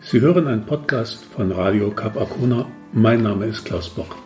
Sie 0.00 0.20
hören 0.20 0.46
einen 0.46 0.64
Podcast 0.64 1.24
von 1.24 1.50
Radio 1.50 1.90
Cap 1.90 2.16
Arcona. 2.16 2.66
Mein 2.92 3.22
Name 3.22 3.46
ist 3.46 3.64
Klaus 3.64 3.90
Bock. 3.90 4.16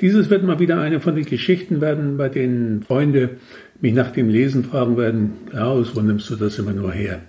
Dieses 0.00 0.30
wird 0.30 0.44
mal 0.44 0.60
wieder 0.60 0.80
eine 0.80 1.00
von 1.00 1.16
den 1.16 1.26
Geschichten 1.26 1.80
werden, 1.80 2.16
bei 2.16 2.28
denen 2.28 2.82
Freunde 2.84 3.38
mich 3.80 3.92
nach 3.92 4.12
dem 4.12 4.28
Lesen 4.28 4.64
fragen 4.64 4.96
werden, 4.96 5.32
Klaus, 5.50 5.96
wo 5.96 6.00
nimmst 6.00 6.30
du 6.30 6.36
das 6.36 6.58
immer 6.58 6.72
nur 6.72 6.92
her? 6.92 7.20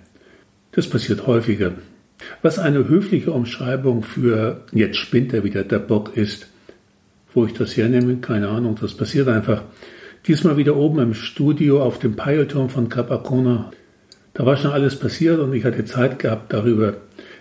Das 0.72 0.88
passiert 0.88 1.26
häufiger. 1.26 1.72
Was 2.42 2.60
eine 2.60 2.88
höfliche 2.88 3.32
Umschreibung 3.32 4.04
für 4.04 4.64
jetzt 4.72 4.96
spinnt 4.96 5.34
er 5.34 5.42
wieder 5.42 5.64
der 5.64 5.80
Bock 5.80 6.16
ist. 6.16 6.48
Wo 7.34 7.44
ich 7.44 7.52
das 7.52 7.76
hernehme, 7.76 8.18
keine 8.18 8.48
Ahnung, 8.48 8.78
das 8.80 8.94
passiert 8.94 9.26
einfach. 9.28 9.62
Diesmal 10.28 10.56
wieder 10.56 10.76
oben 10.76 11.00
im 11.00 11.14
Studio 11.14 11.82
auf 11.82 11.98
dem 11.98 12.14
Peilturm 12.14 12.70
von 12.70 12.88
Cap 12.88 13.10
Arcona. 13.10 13.72
Da 14.34 14.44
war 14.44 14.56
schon 14.56 14.72
alles 14.72 14.98
passiert 14.98 15.38
und 15.38 15.54
ich 15.54 15.64
hatte 15.64 15.84
Zeit 15.84 16.18
gehabt, 16.18 16.52
darüber, 16.52 16.94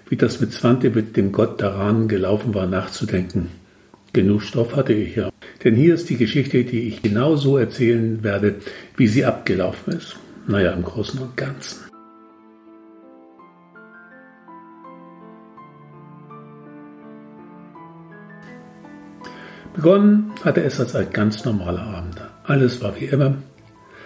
wie 0.09 0.15
das 0.15 0.39
mit 0.39 0.53
Svante, 0.53 0.91
mit 0.91 1.17
dem 1.17 1.31
Gott 1.31 1.61
Rahnen 1.61 2.07
gelaufen 2.07 2.53
war, 2.53 2.67
nachzudenken. 2.67 3.47
Genug 4.13 4.43
Stoff 4.43 4.75
hatte 4.75 4.93
ich 4.93 5.15
ja. 5.15 5.31
Denn 5.63 5.73
hier 5.75 5.95
ist 5.95 6.07
die 6.11 6.17
Geschichte, 6.17 6.63
die 6.63 6.87
ich 6.87 7.01
genau 7.01 7.35
so 7.35 7.57
erzählen 7.57 8.23
werde, 8.23 8.55
wie 8.95 9.07
sie 9.07 9.25
abgelaufen 9.25 9.93
ist. 9.93 10.17
Naja, 10.47 10.71
im 10.71 10.83
Großen 10.83 11.19
und 11.19 11.35
Ganzen. 11.35 11.79
Begonnen 19.73 20.31
hatte 20.43 20.63
es 20.63 20.79
als 20.79 20.95
ein 20.95 21.11
ganz 21.11 21.43
normaler 21.43 21.81
Abend. 21.81 22.21
Alles 22.43 22.83
war 22.83 22.95
wie 23.01 23.05
immer. 23.05 23.37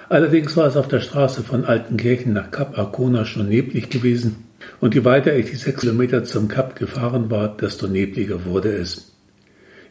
Allerdings 0.09 0.55
war 0.55 0.67
es 0.67 0.77
auf 0.77 0.87
der 0.87 1.01
Straße 1.01 1.43
von 1.43 1.65
Altenkirchen 1.65 2.31
nach 2.31 2.49
Kap 2.51 2.77
Arkona 2.77 3.25
schon 3.25 3.49
neblig 3.49 3.89
gewesen, 3.89 4.37
und 4.79 4.95
je 4.95 5.03
weiter 5.03 5.35
ich 5.35 5.49
die 5.49 5.55
sechs 5.55 5.81
Kilometer 5.81 6.23
zum 6.23 6.47
Kap 6.47 6.75
gefahren 6.75 7.29
war, 7.29 7.55
desto 7.57 7.87
nebliger 7.87 8.45
wurde 8.45 8.69
es. 8.69 9.13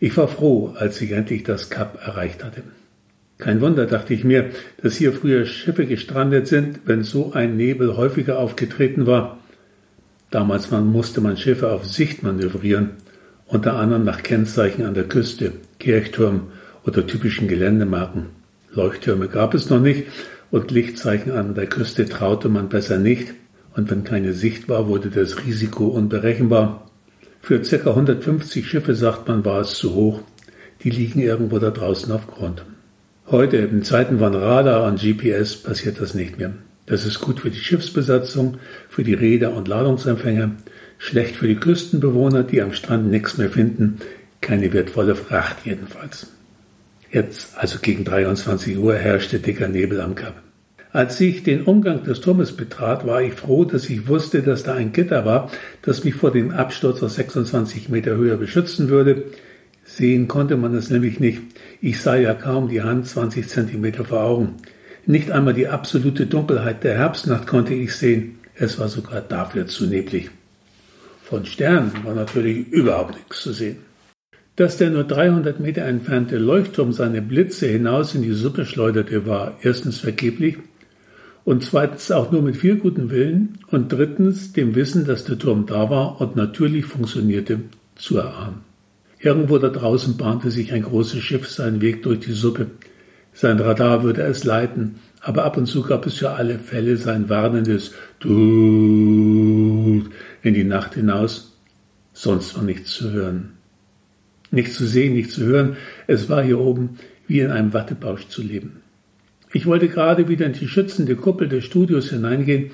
Ich 0.01 0.17
war 0.17 0.29
froh, 0.29 0.75
als 0.77 1.01
ich 1.01 1.13
endlich 1.13 1.45
das 1.45 1.71
Kap 1.71 1.99
erreicht 2.07 2.45
hatte. 2.45 2.63
Kein 3.39 3.61
Wunder, 3.61 3.85
dachte 3.87 4.15
ich 4.15 4.25
mir, 4.25 4.51
dass 4.83 4.97
hier 4.97 5.13
früher 5.13 5.45
Schiffe 5.45 5.85
gestrandet 5.85 6.47
sind, 6.47 6.81
wenn 6.87 7.03
so 7.03 7.33
ein 7.33 7.57
Nebel 7.57 7.97
häufiger 7.97 8.39
aufgetreten 8.39 9.07
war. 9.07 9.39
Damals 10.31 10.71
musste 10.71 11.21
man 11.21 11.37
Schiffe 11.37 11.71
auf 11.71 11.87
Sicht 11.87 12.23
manövrieren, 12.23 12.93
unter 13.47 13.75
anderem 13.75 14.05
nach 14.05 14.23
Kennzeichen 14.23 14.85
an 14.85 14.95
der 14.95 15.05
Küste, 15.05 15.53
Kirchturm 15.79 16.49
oder 16.85 17.07
typischen 17.07 17.49
Geländemarken. 17.49 18.27
Leuchttürme 18.73 19.29
gab 19.29 19.55
es 19.55 19.71
noch 19.71 19.81
nicht 19.81 20.05
und 20.51 20.71
Lichtzeichen 20.71 21.33
an 21.33 21.55
der 21.55 21.67
Küste 21.67 22.09
traute 22.09 22.49
man 22.49 22.69
besser 22.69 22.99
nicht, 22.99 23.35
und 23.75 23.91
wenn 23.91 24.05
keine 24.05 24.33
Sicht 24.33 24.69
war, 24.71 24.89
wurde 24.89 25.11
das 25.11 25.45
Risiko 25.45 25.87
unberechenbar. 25.89 26.91
Für 27.43 27.61
ca. 27.61 27.91
150 27.91 28.67
Schiffe, 28.67 28.95
sagt 28.95 29.29
man, 29.29 29.45
war 29.45 29.61
es 29.61 29.75
zu 29.75 29.95
hoch. 29.95 30.23
Die 30.83 30.91
liegen 30.91 31.21
irgendwo 31.21 31.59
da 31.59 31.71
draußen 31.71 32.11
auf 32.11 32.27
Grund. 32.27 32.65
Heute, 33.27 33.59
in 33.59 33.83
Zeiten 33.83 34.19
von 34.19 34.35
Radar 34.35 34.85
und 34.85 35.01
GPS, 35.01 35.57
passiert 35.57 36.01
das 36.01 36.15
nicht 36.15 36.39
mehr. 36.39 36.55
Das 36.87 37.05
ist 37.05 37.21
gut 37.21 37.41
für 37.41 37.51
die 37.51 37.59
Schiffsbesatzung, 37.59 38.59
für 38.89 39.05
die 39.05 39.15
Räder 39.15 39.55
und 39.55 39.69
Ladungsempfänger, 39.69 40.53
schlecht 40.99 41.37
für 41.37 41.49
die 41.49 41.57
Küstenbewohner, 41.57 42.45
die 42.45 42.63
am 42.63 42.73
Strand 42.73 43.11
nichts 43.11 43.37
mehr 43.37 43.51
finden, 43.51 43.99
keine 44.41 44.73
wertvolle 44.73 45.17
Fracht 45.17 45.57
jedenfalls. 45.65 46.29
Jetzt, 47.11 47.57
also 47.57 47.79
gegen 47.81 48.05
23 48.05 48.79
Uhr, 48.79 48.95
herrschte 48.95 49.39
dicker 49.39 49.69
Nebel 49.69 50.01
am 50.01 50.15
Kap. 50.15 50.43
Als 50.93 51.21
ich 51.21 51.43
den 51.43 51.63
Umgang 51.63 52.05
des 52.05 52.21
Turmes 52.21 52.53
betrat, 52.53 53.07
war 53.07 53.21
ich 53.21 53.35
froh, 53.35 53.65
dass 53.65 53.91
ich 53.91 54.09
wusste, 54.09 54.43
dass 54.43 54.63
da 54.63 54.75
ein 54.75 54.93
Gitter 54.93 55.25
war, 55.25 55.51
das 55.83 56.05
mich 56.05 56.15
vor 56.15 56.33
dem 56.33 56.51
Absturz 56.53 57.03
aus 57.03 57.17
26 57.17 57.91
Meter 57.91 58.17
Höhe 58.17 58.37
beschützen 58.37 58.89
würde. 58.89 59.25
Sehen 59.85 60.27
konnte 60.27 60.57
man 60.57 60.75
es 60.75 60.91
nämlich 60.91 61.21
nicht. 61.21 61.43
Ich 61.81 62.01
sah 62.01 62.17
ja 62.17 62.35
kaum 62.35 62.69
die 62.69 62.83
Hand 62.83 63.07
20 63.07 63.47
Zentimeter 63.47 64.05
vor 64.05 64.23
Augen. 64.23 64.55
Nicht 65.05 65.31
einmal 65.31 65.55
die 65.55 65.69
absolute 65.69 66.27
Dunkelheit 66.27 66.83
der 66.83 66.97
Herbstnacht 66.97 67.47
konnte 67.47 67.75
ich 67.75 67.95
sehen. 67.95 68.39
Es 68.55 68.79
war 68.79 68.89
sogar 68.89 69.21
dafür 69.21 69.67
zu 69.67 69.87
neblig. 69.87 70.31
Von 71.23 71.45
Sternen 71.45 71.93
war 72.05 72.15
natürlich 72.15 72.69
überhaupt 72.69 73.15
nichts 73.15 73.43
zu 73.43 73.53
sehen. 73.53 73.86
Dass 74.57 74.79
der 74.79 74.91
nur 74.91 75.05
300 75.05 75.61
Meter 75.61 75.83
entfernte 75.83 76.39
Leuchtturm 76.39 76.93
seine 76.93 77.21
Blitze 77.21 77.67
hinaus 77.67 78.15
in 78.15 78.23
die 78.23 78.33
Suppe 78.33 78.65
schleuderte, 78.65 79.27
war 79.27 79.59
erstens 79.61 79.99
vergeblich 79.99 80.57
und 81.45 81.63
zweitens 81.63 82.11
auch 82.11 82.33
nur 82.33 82.41
mit 82.41 82.57
viel 82.57 82.77
guten 82.77 83.11
Willen 83.11 83.59
und 83.71 83.93
drittens 83.93 84.55
dem 84.55 84.75
Wissen, 84.75 85.05
dass 85.05 85.25
der 85.25 85.39
Turm 85.39 85.67
da 85.67 85.91
war 85.91 86.23
und 86.23 86.37
natürlich 86.37 86.87
funktionierte, 86.87 87.61
zu 87.97 88.17
erahnen. 88.17 88.63
Irgendwo 89.21 89.59
da 89.59 89.69
draußen 89.69 90.17
bahnte 90.17 90.51
sich 90.51 90.73
ein 90.73 90.83
großes 90.83 91.23
Schiff 91.23 91.49
seinen 91.49 91.83
Weg 91.83 92.03
durch 92.03 92.21
die 92.21 92.33
Suppe. 92.33 92.67
Sein 93.33 93.59
Radar 93.59 94.03
würde 94.03 94.23
es 94.23 94.45
leiten, 94.45 94.97
aber 95.21 95.45
ab 95.45 95.59
und 95.59 95.67
zu 95.67 95.83
gab 95.83 96.07
es 96.07 96.15
für 96.15 96.31
alle 96.31 96.59
Fälle 96.59 96.97
sein 96.97 97.29
warnendes 97.29 97.93
Tut 98.21 98.33
in 100.43 100.55
die 100.55 100.65
Nacht 100.65 100.95
hinaus. 100.95 101.53
Sonst 102.15 102.57
war 102.57 102.63
nichts 102.63 102.93
zu 102.93 103.11
hören. 103.11 103.56
Nicht 104.51 104.73
zu 104.73 104.87
sehen, 104.87 105.15
nicht 105.15 105.31
zu 105.31 105.45
hören. 105.45 105.77
Es 106.07 106.29
war 106.29 106.43
hier 106.43 106.61
oben 106.61 106.99
wie 107.27 107.41
in 107.41 107.51
einem 107.51 107.73
Wattebausch 107.73 108.29
zu 108.29 108.43
leben. 108.43 108.83
Ich 109.53 109.67
wollte 109.67 109.89
gerade 109.89 110.29
wieder 110.29 110.47
in 110.47 110.53
die 110.53 110.69
schützende 110.69 111.17
Kuppel 111.17 111.49
des 111.49 111.65
Studios 111.65 112.11
hineingehen, 112.11 112.71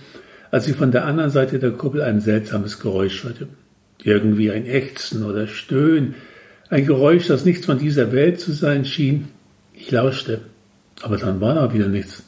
als 0.51 0.69
ich 0.69 0.77
von 0.77 0.91
der 0.91 1.07
anderen 1.07 1.31
Seite 1.31 1.59
der 1.59 1.71
Kuppel 1.71 2.03
ein 2.03 2.21
seltsames 2.21 2.81
Geräusch 2.81 3.25
hörte. 3.25 3.49
Irgendwie 4.03 4.51
ein 4.51 4.67
Ächzen 4.67 5.25
oder 5.25 5.47
Stöhnen, 5.47 6.15
ein 6.69 6.87
Geräusch, 6.87 7.27
das 7.27 7.45
nichts 7.45 7.67
von 7.67 7.79
dieser 7.79 8.13
Welt 8.13 8.41
zu 8.41 8.53
sein 8.53 8.85
schien. 8.85 9.29
Ich 9.75 9.91
lauschte, 9.91 10.41
aber 11.03 11.17
dann 11.17 11.41
war 11.41 11.55
da 11.55 11.73
wieder 11.73 11.89
nichts. 11.89 12.25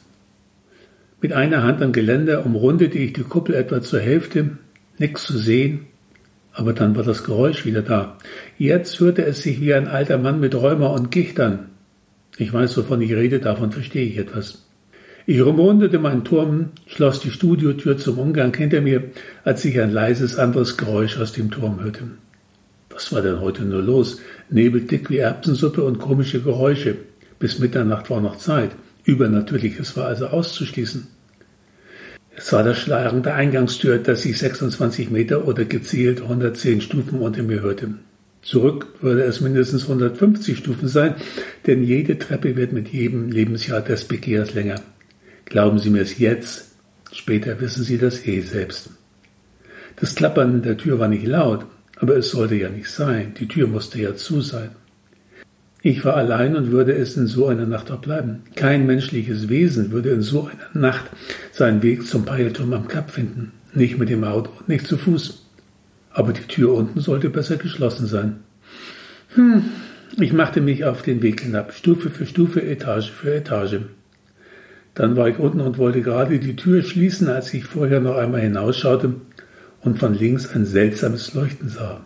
Mit 1.21 1.33
einer 1.33 1.63
Hand 1.63 1.81
am 1.81 1.91
Geländer 1.91 2.45
umrundete 2.45 2.97
ich 2.97 3.13
die 3.13 3.23
Kuppel 3.23 3.55
etwa 3.55 3.81
zur 3.81 3.99
Hälfte, 3.99 4.57
nichts 4.97 5.25
zu 5.25 5.37
sehen, 5.37 5.87
aber 6.55 6.73
dann 6.73 6.95
war 6.95 7.03
das 7.03 7.23
Geräusch 7.23 7.65
wieder 7.65 7.81
da. 7.81 8.17
Jetzt 8.57 8.99
hörte 8.99 9.25
es 9.25 9.41
sich 9.41 9.59
wie 9.61 9.73
ein 9.73 9.87
alter 9.87 10.17
Mann 10.17 10.39
mit 10.39 10.55
Rheuma 10.55 10.87
und 10.87 11.11
Gicht 11.11 11.39
an. 11.39 11.67
Ich 12.37 12.51
weiß, 12.51 12.77
wovon 12.77 13.01
ich 13.01 13.13
rede, 13.13 13.39
davon 13.39 13.71
verstehe 13.71 14.05
ich 14.05 14.17
etwas. 14.17 14.65
Ich 15.25 15.41
umrundete 15.41 15.99
meinen 15.99 16.23
Turm, 16.23 16.69
schloss 16.85 17.19
die 17.19 17.31
Studiotür 17.31 17.97
zum 17.97 18.19
Umgang 18.19 18.55
hinter 18.55 18.81
mir, 18.81 19.03
als 19.43 19.65
ich 19.65 19.79
ein 19.79 19.91
leises 19.91 20.37
anderes 20.37 20.77
Geräusch 20.77 21.17
aus 21.17 21.33
dem 21.33 21.51
Turm 21.51 21.83
hörte. 21.83 22.03
Was 22.89 23.11
war 23.11 23.21
denn 23.21 23.41
heute 23.41 23.63
nur 23.63 23.81
los? 23.81 24.21
Nebeldick 24.49 25.09
wie 25.09 25.17
Erbsensuppe 25.17 25.83
und 25.83 25.99
komische 25.99 26.41
Geräusche. 26.41 26.95
Bis 27.39 27.59
Mitternacht 27.59 28.09
war 28.09 28.21
noch 28.21 28.37
Zeit. 28.37 28.71
Übernatürliches 29.03 29.97
war 29.97 30.05
also 30.05 30.27
auszuschließen. 30.27 31.07
Es 32.37 32.51
war 32.51 32.63
das 32.63 32.77
Schlagen 32.77 33.23
der 33.23 33.35
Eingangstür, 33.35 33.97
das 33.97 34.25
ich 34.25 34.37
26 34.37 35.09
Meter 35.09 35.47
oder 35.47 35.63
gezielt 35.63 36.21
110 36.21 36.81
Stufen 36.81 37.19
unter 37.19 37.43
mir 37.43 37.61
hörte. 37.61 37.95
Zurück 38.41 38.87
würde 39.01 39.23
es 39.23 39.41
mindestens 39.41 39.83
150 39.83 40.57
Stufen 40.57 40.87
sein, 40.87 41.15
denn 41.65 41.83
jede 41.83 42.19
Treppe 42.19 42.55
wird 42.55 42.73
mit 42.73 42.89
jedem 42.89 43.29
Lebensjahr 43.29 43.81
des 43.81 44.05
Begehrs 44.05 44.53
länger. 44.53 44.81
Glauben 45.45 45.79
Sie 45.79 45.89
mir 45.89 46.01
es 46.01 46.19
jetzt, 46.19 46.75
später 47.11 47.59
wissen 47.61 47.83
Sie 47.83 47.97
das 47.97 48.25
eh 48.27 48.41
selbst. 48.41 48.89
Das 49.95 50.13
Klappern 50.13 50.61
der 50.61 50.77
Tür 50.77 50.99
war 50.99 51.07
nicht 51.07 51.25
laut, 51.25 51.65
aber 51.97 52.17
es 52.17 52.31
sollte 52.31 52.55
ja 52.55 52.69
nicht 52.69 52.89
sein, 52.89 53.33
die 53.39 53.47
Tür 53.47 53.67
musste 53.67 53.99
ja 54.01 54.15
zu 54.15 54.41
sein. 54.41 54.71
Ich 55.87 56.03
war 56.03 56.15
allein 56.15 56.55
und 56.55 56.71
würde 56.71 56.95
es 56.95 57.15
in 57.15 57.27
so 57.27 57.45
einer 57.45 57.67
Nacht 57.67 57.91
auch 57.91 57.99
bleiben. 57.99 58.41
Kein 58.55 58.87
menschliches 58.87 59.49
Wesen 59.49 59.91
würde 59.91 60.09
in 60.09 60.23
so 60.23 60.47
einer 60.47 60.81
Nacht 60.81 61.05
seinen 61.51 61.83
Weg 61.83 62.07
zum 62.07 62.25
Peilturm 62.25 62.73
am 62.73 62.87
Kap 62.87 63.11
finden. 63.11 63.51
Nicht 63.71 63.99
mit 63.99 64.09
dem 64.09 64.23
Auto 64.23 64.49
und 64.57 64.67
nicht 64.67 64.87
zu 64.87 64.97
Fuß. 64.97 65.45
Aber 66.09 66.33
die 66.33 66.47
Tür 66.47 66.73
unten 66.73 67.01
sollte 67.01 67.29
besser 67.29 67.57
geschlossen 67.57 68.07
sein. 68.07 68.37
Hm, 69.35 69.65
ich 70.19 70.33
machte 70.33 70.59
mich 70.59 70.85
auf 70.85 71.03
den 71.03 71.21
Weg 71.21 71.41
hinab, 71.41 71.71
Stufe 71.71 72.09
für 72.09 72.25
Stufe, 72.25 72.63
Etage 72.63 73.11
für 73.11 73.35
Etage. 73.35 73.81
Dann 74.95 75.15
war 75.15 75.29
ich 75.29 75.37
unten 75.37 75.61
und 75.61 75.77
wollte 75.77 76.01
gerade 76.01 76.39
die 76.39 76.55
Tür 76.55 76.81
schließen, 76.81 77.27
als 77.27 77.53
ich 77.53 77.63
vorher 77.63 77.99
noch 77.99 78.15
einmal 78.15 78.41
hinausschaute 78.41 79.17
und 79.81 79.99
von 79.99 80.15
links 80.15 80.47
ein 80.51 80.65
seltsames 80.65 81.35
Leuchten 81.35 81.69
sah. 81.69 82.01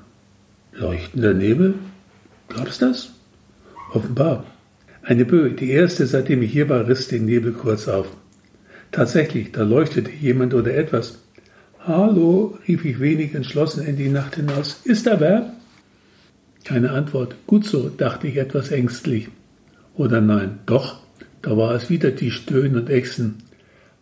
Leuchtender 0.74 1.34
Nebel? 1.34 1.76
Gab's 2.50 2.78
das? 2.78 3.14
Offenbar. 3.92 4.46
Eine 5.02 5.26
Böe, 5.26 5.52
die 5.52 5.72
erste, 5.72 6.06
seitdem 6.06 6.42
ich 6.42 6.52
hier 6.52 6.70
war, 6.70 6.88
riss 6.88 7.08
den 7.08 7.26
Nebel 7.26 7.54
kurz 7.54 7.88
auf. 7.88 8.08
Tatsächlich, 8.92 9.52
da 9.52 9.64
leuchtete 9.64 10.12
jemand 10.12 10.54
oder 10.54 10.76
etwas. 10.76 11.20
Hallo, 11.80 12.58
rief 12.68 12.86
ich 12.86 13.00
wenig 13.00 13.34
entschlossen 13.34 13.86
in 13.86 13.98
die 13.98 14.10
Nacht 14.10 14.36
hinaus. 14.36 14.82
Ist 14.84 15.08
da 15.08 15.20
wer? 15.20 15.54
Keine 16.64 16.92
Antwort. 16.92 17.36
Gut 17.48 17.66
so, 17.66 17.90
dachte 17.90 18.28
ich 18.28 18.38
etwas 18.38 18.72
ängstlich. 18.72 19.30
Oder 19.96 20.22
nein, 20.22 20.60
doch, 20.66 21.00
da 21.42 21.58
war 21.58 21.74
es 21.74 21.90
wieder 21.90 22.12
die 22.12 22.32
Stöhnen 22.32 22.76
und 22.76 22.90
Ächzen. 22.90 23.36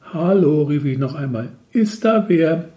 Hallo, 0.01 0.63
rief 0.63 0.85
ich 0.85 0.97
noch 0.97 1.15
einmal. 1.15 1.49
Ist 1.71 2.03
da 2.03 2.25
wer? 2.27 2.69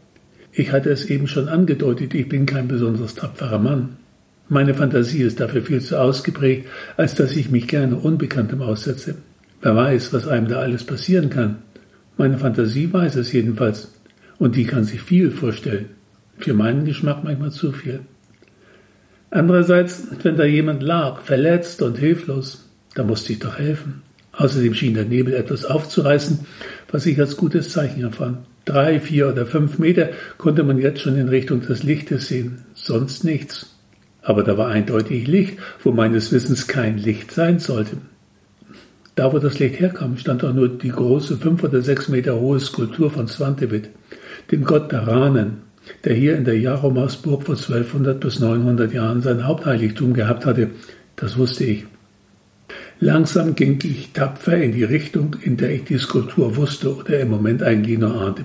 Ich 0.52 0.72
hatte 0.72 0.90
es 0.90 1.06
eben 1.06 1.26
schon 1.28 1.48
angedeutet, 1.48 2.14
ich 2.14 2.28
bin 2.28 2.46
kein 2.46 2.68
besonders 2.68 3.14
tapferer 3.14 3.58
Mann. 3.58 3.96
Meine 4.52 4.74
Fantasie 4.74 5.22
ist 5.22 5.38
dafür 5.38 5.62
viel 5.62 5.80
zu 5.80 5.96
ausgeprägt, 5.96 6.66
als 6.96 7.14
dass 7.14 7.36
ich 7.36 7.52
mich 7.52 7.68
gerne 7.68 7.94
Unbekanntem 7.94 8.62
aussetze. 8.62 9.14
Wer 9.62 9.76
weiß, 9.76 10.12
was 10.12 10.26
einem 10.26 10.48
da 10.48 10.58
alles 10.58 10.82
passieren 10.82 11.30
kann. 11.30 11.58
Meine 12.16 12.36
Fantasie 12.36 12.92
weiß 12.92 13.14
es 13.14 13.30
jedenfalls. 13.30 13.94
Und 14.38 14.56
die 14.56 14.64
kann 14.64 14.82
sich 14.82 15.02
viel 15.02 15.30
vorstellen. 15.30 15.90
Für 16.36 16.52
meinen 16.52 16.84
Geschmack 16.84 17.22
manchmal 17.22 17.52
zu 17.52 17.70
viel. 17.70 18.00
Andererseits, 19.30 20.08
wenn 20.24 20.36
da 20.36 20.44
jemand 20.44 20.82
lag, 20.82 21.20
verletzt 21.20 21.80
und 21.82 21.96
hilflos, 21.96 22.68
da 22.96 23.04
musste 23.04 23.32
ich 23.32 23.38
doch 23.38 23.56
helfen. 23.56 24.02
Außerdem 24.32 24.74
schien 24.74 24.94
der 24.94 25.04
Nebel 25.04 25.32
etwas 25.32 25.64
aufzureißen, 25.64 26.40
was 26.90 27.06
ich 27.06 27.20
als 27.20 27.36
gutes 27.36 27.68
Zeichen 27.68 28.02
empfand. 28.02 28.38
Drei, 28.64 28.98
vier 28.98 29.28
oder 29.28 29.46
fünf 29.46 29.78
Meter 29.78 30.08
konnte 30.38 30.64
man 30.64 30.78
jetzt 30.78 31.02
schon 31.02 31.16
in 31.16 31.28
Richtung 31.28 31.60
des 31.60 31.84
Lichtes 31.84 32.26
sehen, 32.26 32.64
sonst 32.74 33.22
nichts. 33.22 33.76
Aber 34.22 34.42
da 34.42 34.58
war 34.58 34.68
eindeutig 34.68 35.26
Licht, 35.26 35.58
wo 35.82 35.92
meines 35.92 36.32
Wissens 36.32 36.66
kein 36.66 36.98
Licht 36.98 37.32
sein 37.32 37.58
sollte. 37.58 37.96
Da, 39.14 39.32
wo 39.32 39.38
das 39.38 39.58
Licht 39.58 39.80
herkam, 39.80 40.16
stand 40.16 40.44
auch 40.44 40.54
nur 40.54 40.68
die 40.68 40.88
große 40.88 41.36
fünf 41.36 41.62
oder 41.62 41.82
sechs 41.82 42.08
Meter 42.08 42.38
hohe 42.38 42.60
Skulptur 42.60 43.10
von 43.10 43.28
Swantevit, 43.28 43.90
dem 44.50 44.64
Gott 44.64 44.92
der 44.92 45.06
Ranen, 45.06 45.58
der 46.04 46.14
hier 46.14 46.36
in 46.36 46.44
der 46.44 46.58
Jaromarsburg 46.58 47.42
vor 47.42 47.56
1200 47.56 48.20
bis 48.20 48.40
900 48.40 48.92
Jahren 48.92 49.22
sein 49.22 49.46
Hauptheiligtum 49.46 50.14
gehabt 50.14 50.46
hatte. 50.46 50.70
Das 51.16 51.36
wusste 51.36 51.64
ich. 51.64 51.86
Langsam 53.00 53.54
ging 53.54 53.78
ich 53.82 54.12
tapfer 54.12 54.56
in 54.56 54.72
die 54.72 54.84
Richtung, 54.84 55.36
in 55.42 55.56
der 55.56 55.70
ich 55.70 55.84
die 55.84 55.98
Skulptur 55.98 56.56
wusste 56.56 56.94
oder 56.94 57.18
im 57.20 57.30
Moment 57.30 57.62
eigentlich 57.62 57.98
nur 57.98 58.20
ahnte. 58.20 58.44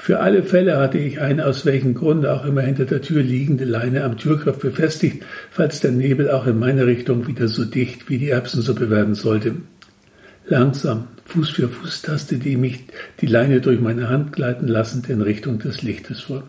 Für 0.00 0.20
alle 0.20 0.44
Fälle 0.44 0.78
hatte 0.78 0.96
ich 0.96 1.20
eine 1.20 1.44
aus 1.44 1.66
welchem 1.66 1.92
Grunde 1.92 2.32
auch 2.32 2.46
immer 2.46 2.62
hinter 2.62 2.84
der 2.84 3.02
Tür 3.02 3.20
liegende 3.20 3.64
Leine 3.64 4.04
am 4.04 4.16
Türgriff 4.16 4.58
befestigt, 4.58 5.24
falls 5.50 5.80
der 5.80 5.90
Nebel 5.90 6.30
auch 6.30 6.46
in 6.46 6.58
meine 6.58 6.86
Richtung 6.86 7.26
wieder 7.26 7.48
so 7.48 7.64
dicht 7.64 8.08
wie 8.08 8.16
die 8.16 8.30
Erbsensuppe 8.30 8.90
werden 8.90 9.16
sollte. 9.16 9.56
Langsam, 10.46 11.08
Fuß 11.24 11.50
für 11.50 11.68
Fuß 11.68 12.02
tastete 12.02 12.48
ich 12.48 12.56
mich 12.56 12.84
die 13.20 13.26
Leine 13.26 13.60
durch 13.60 13.80
meine 13.80 14.08
Hand 14.08 14.32
gleiten 14.32 14.68
lassend 14.68 15.10
in 15.10 15.20
Richtung 15.20 15.58
des 15.58 15.82
Lichtes 15.82 16.20
vor. 16.22 16.44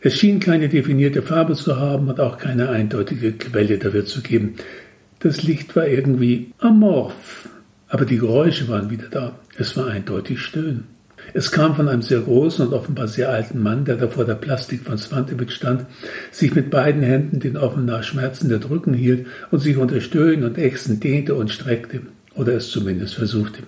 Es 0.00 0.16
schien 0.16 0.38
keine 0.38 0.68
definierte 0.68 1.22
Farbe 1.22 1.54
zu 1.54 1.76
haben 1.76 2.08
und 2.08 2.20
auch 2.20 2.38
keine 2.38 2.70
eindeutige 2.70 3.32
Quelle 3.32 3.78
dafür 3.78 4.06
zu 4.06 4.22
geben. 4.22 4.54
Das 5.18 5.42
Licht 5.42 5.74
war 5.74 5.88
irgendwie 5.88 6.52
amorph, 6.58 7.48
aber 7.88 8.06
die 8.06 8.18
Geräusche 8.18 8.68
waren 8.68 8.90
wieder 8.90 9.08
da. 9.10 9.38
Es 9.58 9.76
war 9.76 9.88
eindeutig 9.88 10.40
Stöhnen. 10.40 10.99
Es 11.34 11.52
kam 11.52 11.74
von 11.74 11.88
einem 11.88 12.02
sehr 12.02 12.20
großen 12.20 12.66
und 12.66 12.72
offenbar 12.72 13.08
sehr 13.08 13.30
alten 13.30 13.62
Mann, 13.62 13.84
der 13.84 13.96
da 13.96 14.08
vor 14.08 14.24
der 14.24 14.34
Plastik 14.34 14.82
von 14.82 14.98
Swantewitz 14.98 15.52
stand, 15.52 15.86
sich 16.30 16.54
mit 16.54 16.70
beiden 16.70 17.02
Händen 17.02 17.40
den 17.40 17.56
offenbar 17.56 18.02
schmerzenden 18.02 18.62
Rücken 18.62 18.94
hielt 18.94 19.26
und 19.50 19.60
sich 19.60 19.76
unter 19.76 20.00
Stöhnen 20.00 20.44
und 20.44 20.58
Ächzen 20.58 21.00
dehnte 21.00 21.34
und 21.34 21.50
streckte, 21.50 22.02
oder 22.34 22.54
es 22.54 22.70
zumindest 22.70 23.14
versuchte. 23.14 23.62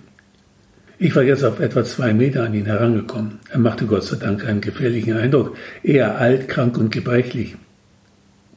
Ich 0.99 1.17
war 1.17 1.23
jetzt 1.23 1.45
auf 1.45 1.59
etwa 1.59 1.85
zwei 1.85 2.13
Meter 2.15 2.45
an 2.45 2.55
ihn 2.55 2.67
herangekommen. 2.67 3.41
Er 3.51 3.59
machte 3.59 3.87
Gott 3.87 4.05
sei 4.05 4.17
Dank 4.17 4.47
einen 4.47 4.61
gefährlichen 4.61 5.15
Eindruck, 5.17 5.57
eher 5.83 6.19
alt, 6.19 6.49
krank 6.49 6.79
und 6.79 6.93
gebrechlich. 6.93 7.57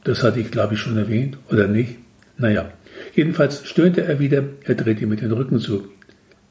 Das 0.04 0.22
hatte 0.22 0.40
ich, 0.40 0.50
glaube 0.50 0.74
ich, 0.74 0.80
schon 0.80 0.96
erwähnt, 0.96 1.38
oder 1.50 1.66
nicht? 1.66 1.96
Naja, 2.38 2.70
Jedenfalls 3.14 3.66
stöhnte 3.66 4.04
er 4.04 4.18
wieder, 4.18 4.44
er 4.64 4.74
drehte 4.74 5.06
mit 5.06 5.20
den 5.20 5.32
Rücken 5.32 5.58
zu. 5.58 5.88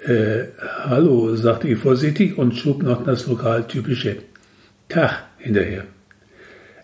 Äh, 0.06 0.50
hallo, 0.84 1.36
sagte 1.36 1.68
ich 1.68 1.80
vorsichtig 1.80 2.38
und 2.38 2.56
schob 2.56 2.84
noch 2.84 3.04
das 3.04 3.26
lokaltypische 3.26 4.18
Tag 4.88 5.24
hinterher. 5.40 5.86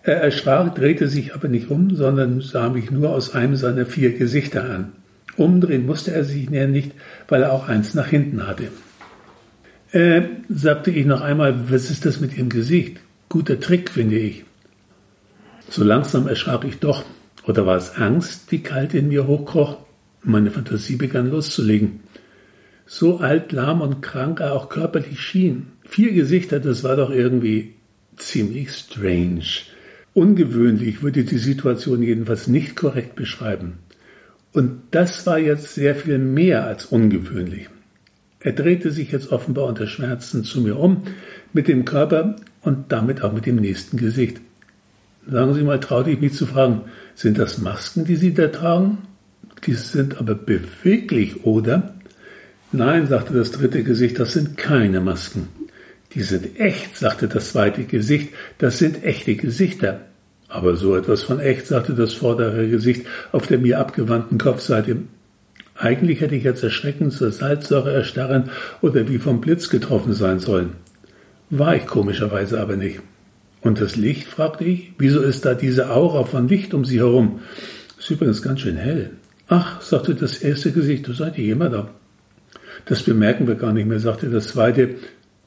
Er 0.02 0.22
erschrak, 0.22 0.74
drehte 0.74 1.06
sich 1.06 1.32
aber 1.32 1.46
nicht 1.46 1.70
um, 1.70 1.94
sondern 1.94 2.40
sah 2.40 2.68
mich 2.68 2.90
nur 2.90 3.10
aus 3.10 3.32
einem 3.32 3.54
seiner 3.54 3.86
vier 3.86 4.18
Gesichter 4.18 4.64
an. 4.64 4.92
Umdrehen 5.36 5.86
musste 5.86 6.10
er 6.12 6.24
sich 6.24 6.50
näher 6.50 6.66
nicht, 6.66 6.92
weil 7.28 7.42
er 7.42 7.52
auch 7.52 7.68
eins 7.68 7.94
nach 7.94 8.08
hinten 8.08 8.44
hatte. 8.48 8.64
Äh, 9.92 10.22
sagte 10.48 10.90
ich 10.90 11.06
noch 11.06 11.20
einmal, 11.20 11.70
was 11.70 11.90
ist 11.90 12.04
das 12.04 12.18
mit 12.18 12.36
Ihrem 12.36 12.48
Gesicht? 12.48 12.98
Guter 13.28 13.60
Trick, 13.60 13.88
finde 13.90 14.18
ich. 14.18 14.44
So 15.68 15.84
langsam 15.84 16.26
erschrak 16.26 16.64
ich 16.64 16.80
doch, 16.80 17.04
oder 17.46 17.66
war 17.66 17.76
es 17.76 17.94
Angst, 17.94 18.50
die 18.50 18.64
kalt 18.64 18.94
in 18.94 19.08
mir 19.08 19.28
hochkroch? 19.28 19.78
Meine 20.24 20.50
Fantasie 20.50 20.96
begann 20.96 21.30
loszulegen. 21.30 22.00
So 22.94 23.20
alt, 23.20 23.52
lahm 23.52 23.80
und 23.80 24.02
krank 24.02 24.40
er 24.40 24.52
auch 24.52 24.68
körperlich 24.68 25.18
schien. 25.18 25.68
Vier 25.82 26.12
Gesichter, 26.12 26.60
das 26.60 26.84
war 26.84 26.94
doch 26.94 27.08
irgendwie 27.08 27.72
ziemlich 28.18 28.70
strange. 28.70 29.46
Ungewöhnlich 30.12 31.02
würde 31.02 31.24
die 31.24 31.38
Situation 31.38 32.02
jedenfalls 32.02 32.48
nicht 32.48 32.76
korrekt 32.76 33.16
beschreiben. 33.16 33.78
Und 34.52 34.82
das 34.90 35.24
war 35.26 35.38
jetzt 35.38 35.74
sehr 35.74 35.94
viel 35.94 36.18
mehr 36.18 36.66
als 36.66 36.84
ungewöhnlich. 36.84 37.70
Er 38.40 38.52
drehte 38.52 38.90
sich 38.90 39.10
jetzt 39.10 39.32
offenbar 39.32 39.68
unter 39.68 39.86
Schmerzen 39.86 40.44
zu 40.44 40.60
mir 40.60 40.78
um, 40.78 41.04
mit 41.54 41.68
dem 41.68 41.86
Körper 41.86 42.36
und 42.60 42.92
damit 42.92 43.22
auch 43.22 43.32
mit 43.32 43.46
dem 43.46 43.56
nächsten 43.56 43.96
Gesicht. 43.96 44.38
Sagen 45.26 45.54
Sie 45.54 45.62
mal, 45.62 45.80
traute 45.80 46.10
ich 46.10 46.20
mich 46.20 46.34
zu 46.34 46.44
fragen, 46.44 46.82
sind 47.14 47.38
das 47.38 47.56
Masken, 47.56 48.04
die 48.04 48.16
Sie 48.16 48.34
da 48.34 48.48
tragen? 48.48 48.98
Die 49.66 49.72
sind 49.72 50.18
aber 50.18 50.34
beweglich, 50.34 51.46
oder? 51.46 51.94
Nein, 52.72 53.06
sagte 53.06 53.34
das 53.34 53.52
dritte 53.52 53.82
Gesicht, 53.82 54.18
das 54.18 54.32
sind 54.32 54.56
keine 54.56 55.00
Masken. 55.00 55.48
Die 56.14 56.22
sind 56.22 56.58
echt, 56.58 56.96
sagte 56.96 57.28
das 57.28 57.50
zweite 57.50 57.84
Gesicht, 57.84 58.30
das 58.58 58.78
sind 58.78 59.04
echte 59.04 59.34
Gesichter. 59.34 60.00
Aber 60.48 60.76
so 60.76 60.96
etwas 60.96 61.22
von 61.22 61.38
echt, 61.38 61.66
sagte 61.66 61.94
das 61.94 62.14
vordere 62.14 62.68
Gesicht 62.68 63.06
auf 63.30 63.46
der 63.46 63.58
mir 63.58 63.78
abgewandten 63.78 64.38
Kopfseite. 64.38 64.96
Eigentlich 65.74 66.20
hätte 66.20 66.34
ich 66.34 66.44
jetzt 66.44 66.62
erschreckend 66.62 67.12
zur 67.12 67.32
Salzsäure 67.32 67.92
erstarren 67.92 68.50
oder 68.80 69.08
wie 69.08 69.18
vom 69.18 69.40
Blitz 69.40 69.68
getroffen 69.68 70.14
sein 70.14 70.38
sollen. 70.38 70.74
War 71.50 71.76
ich 71.76 71.86
komischerweise 71.86 72.60
aber 72.60 72.76
nicht. 72.76 73.00
Und 73.60 73.80
das 73.80 73.96
Licht, 73.96 74.26
fragte 74.28 74.64
ich, 74.64 74.92
wieso 74.98 75.20
ist 75.20 75.44
da 75.44 75.54
diese 75.54 75.90
Aura 75.90 76.24
von 76.24 76.48
Licht 76.48 76.74
um 76.74 76.84
sie 76.84 76.98
herum? 76.98 77.40
Ist 77.98 78.10
übrigens 78.10 78.42
ganz 78.42 78.60
schön 78.60 78.76
hell. 78.76 79.10
Ach, 79.48 79.80
sagte 79.82 80.14
das 80.14 80.38
erste 80.38 80.72
Gesicht, 80.72 81.06
du 81.06 81.12
seid 81.12 81.38
ihr 81.38 81.52
immer 81.52 81.68
da. 81.68 81.90
Das 82.84 83.02
bemerken 83.02 83.46
wir 83.46 83.54
gar 83.54 83.72
nicht 83.72 83.86
mehr, 83.86 84.00
sagte 84.00 84.30
das 84.30 84.48
zweite, 84.48 84.96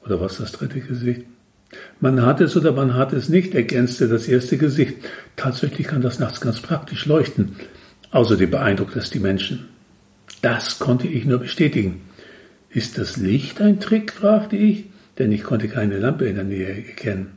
oder 0.04 0.22
was 0.22 0.38
das 0.38 0.52
dritte 0.52 0.80
Gesicht. 0.80 1.22
Man 2.00 2.22
hat 2.22 2.42
es 2.42 2.56
oder 2.56 2.72
man 2.72 2.94
hat 2.94 3.14
es 3.14 3.30
nicht, 3.30 3.56
ergänzte 3.56 4.08
das 4.08 4.28
erste 4.28 4.58
Gesicht. 4.58 4.96
Tatsächlich 5.36 5.88
kann 5.88 6.02
das 6.02 6.20
nachts 6.20 6.42
ganz 6.42 6.62
praktisch 6.62 7.06
leuchten. 7.06 7.56
Außerdem 8.12 8.52
beeindruckt 8.52 8.96
es 8.96 9.10
die 9.10 9.20
Menschen. 9.20 9.66
Das 10.42 10.80
konnte 10.80 11.08
ich 11.08 11.26
nur 11.26 11.40
bestätigen. 11.40 12.02
Ist 12.70 12.98
das 12.98 13.18
Licht 13.18 13.62
ein 13.62 13.80
Trick? 13.80 14.12
fragte 14.12 14.56
ich, 14.56 14.86
denn 15.18 15.32
ich 15.32 15.44
konnte 15.44 15.68
keine 15.68 15.98
Lampe 15.98 16.26
in 16.26 16.36
der 16.36 16.44
Nähe 16.44 16.86
erkennen. 16.88 17.32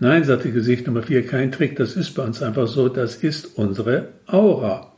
Nein, 0.00 0.24
sagte 0.24 0.52
Gesicht 0.52 0.86
Nummer 0.86 1.02
vier, 1.02 1.26
kein 1.26 1.50
Trick, 1.50 1.76
das 1.76 1.96
ist 1.96 2.14
bei 2.14 2.22
uns 2.22 2.42
einfach 2.42 2.68
so, 2.68 2.88
das 2.88 3.16
ist 3.16 3.56
unsere 3.56 4.10
Aura. 4.26 4.92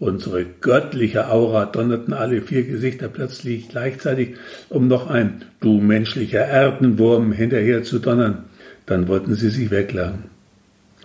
Unsere 0.00 0.44
göttliche 0.44 1.28
Aura 1.28 1.66
donnerten 1.66 2.12
alle 2.12 2.40
vier 2.40 2.62
Gesichter 2.62 3.08
plötzlich 3.08 3.68
gleichzeitig, 3.68 4.36
um 4.68 4.86
noch 4.86 5.10
ein 5.10 5.42
Du 5.60 5.80
menschlicher 5.80 6.44
Erdenwurm 6.46 7.32
hinterher 7.32 7.82
zu 7.82 7.98
donnern. 7.98 8.44
Dann 8.86 9.08
wollten 9.08 9.34
sie 9.34 9.50
sich 9.50 9.72
weglagen. 9.72 10.24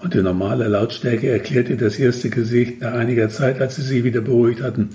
Und 0.02 0.14
in 0.14 0.24
normaler 0.24 0.70
Lautstärke 0.70 1.30
erklärte 1.30 1.76
das 1.76 1.98
erste 1.98 2.30
Gesicht 2.30 2.82
nach 2.82 2.94
einiger 2.94 3.30
Zeit, 3.30 3.60
als 3.60 3.78
sie 3.78 3.82
sich 3.82 4.04
wieder 4.04 4.22
beruhigt 4.22 4.62
hatten, 4.62 4.90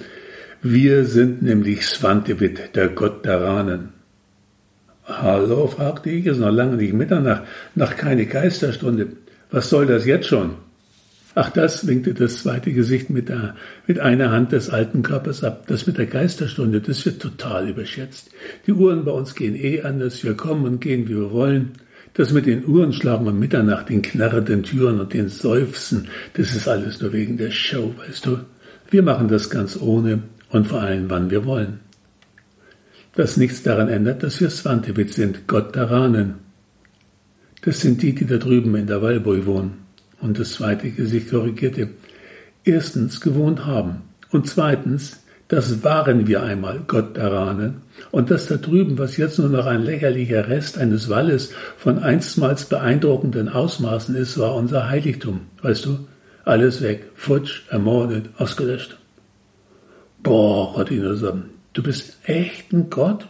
wir 0.62 1.04
sind 1.04 1.42
nämlich 1.42 1.86
Svantevit, 1.86 2.74
der 2.74 2.88
Gott 2.88 3.24
der 3.24 3.40
Ranen. 3.40 3.90
Hallo, 5.06 5.66
fragte 5.68 6.10
ich, 6.10 6.26
es 6.26 6.36
ist 6.36 6.40
noch 6.40 6.52
lange 6.52 6.76
nicht 6.76 6.92
Mitternacht, 6.92 7.44
noch 7.74 7.96
keine 7.96 8.26
Geisterstunde. 8.26 9.08
Was 9.50 9.70
soll 9.70 9.86
das 9.86 10.04
jetzt 10.04 10.26
schon? 10.26 10.56
Ach, 11.40 11.50
das 11.50 11.86
winkte 11.86 12.14
das 12.14 12.42
zweite 12.42 12.72
Gesicht 12.72 13.10
mit, 13.10 13.28
der, 13.28 13.54
mit 13.86 14.00
einer 14.00 14.32
Hand 14.32 14.50
des 14.50 14.70
alten 14.70 15.04
Körpers 15.04 15.44
ab. 15.44 15.68
Das 15.68 15.86
mit 15.86 15.96
der 15.96 16.06
Geisterstunde, 16.06 16.80
das 16.80 17.06
wird 17.06 17.22
total 17.22 17.68
überschätzt. 17.68 18.30
Die 18.66 18.72
Uhren 18.72 19.04
bei 19.04 19.12
uns 19.12 19.36
gehen 19.36 19.54
eh 19.54 19.82
anders, 19.82 20.24
wir 20.24 20.34
kommen 20.34 20.64
und 20.64 20.80
gehen, 20.80 21.06
wie 21.06 21.14
wir 21.14 21.30
wollen. 21.30 21.74
Das 22.14 22.32
mit 22.32 22.46
den 22.46 22.66
Uhren 22.66 22.92
schlagen 22.92 23.28
um 23.28 23.38
Mitternacht, 23.38 23.88
den 23.88 24.02
knarrenden 24.02 24.64
Türen 24.64 24.98
und 24.98 25.14
den 25.14 25.28
Seufzen, 25.28 26.08
das 26.34 26.56
ist 26.56 26.66
alles 26.66 27.00
nur 27.00 27.12
wegen 27.12 27.36
der 27.36 27.52
Show, 27.52 27.94
weißt 27.96 28.26
du. 28.26 28.38
Wir 28.90 29.04
machen 29.04 29.28
das 29.28 29.48
ganz 29.48 29.80
ohne 29.80 30.24
und 30.50 30.66
vor 30.66 30.80
allem, 30.80 31.08
wann 31.08 31.30
wir 31.30 31.44
wollen 31.44 31.78
das 33.18 33.36
nichts 33.36 33.64
daran 33.64 33.88
ändert, 33.88 34.22
dass 34.22 34.40
wir 34.40 34.48
Svantevit 34.48 35.12
sind, 35.12 35.48
Gott 35.48 35.74
der 35.74 35.90
Ranen. 35.90 36.34
Das 37.62 37.80
sind 37.80 38.00
die, 38.00 38.14
die 38.14 38.26
da 38.26 38.36
drüben 38.36 38.76
in 38.76 38.86
der 38.86 39.02
Walboi 39.02 39.44
wohnen. 39.44 39.87
Und 40.20 40.38
das 40.38 40.52
zweite 40.52 40.90
Gesicht 40.90 41.30
korrigierte. 41.30 41.90
Erstens 42.64 43.20
gewohnt 43.20 43.66
haben 43.66 44.02
und 44.30 44.46
zweitens 44.46 45.20
Das 45.48 45.82
waren 45.82 46.26
wir 46.26 46.42
einmal, 46.42 46.80
Gott 46.86 47.16
Darane. 47.16 47.74
Und 48.10 48.30
das 48.30 48.46
da 48.46 48.56
drüben, 48.56 48.98
was 48.98 49.16
jetzt 49.16 49.38
nur 49.38 49.48
noch 49.48 49.64
ein 49.64 49.82
lächerlicher 49.82 50.46
Rest 50.46 50.76
eines 50.76 51.08
Walles 51.08 51.52
von 51.78 51.98
einstmals 51.98 52.66
beeindruckenden 52.66 53.48
Ausmaßen 53.48 54.14
ist, 54.14 54.38
war 54.38 54.54
unser 54.54 54.90
Heiligtum. 54.90 55.40
Weißt 55.62 55.86
du? 55.86 56.06
Alles 56.44 56.82
weg, 56.82 57.10
futsch, 57.14 57.62
ermordet, 57.70 58.26
ausgelöscht. 58.36 58.98
Boah, 60.22 60.74
Rodino, 60.74 61.14
du 61.72 61.82
bist 61.82 62.18
echt 62.24 62.72
ein 62.74 62.90
Gott? 62.90 63.26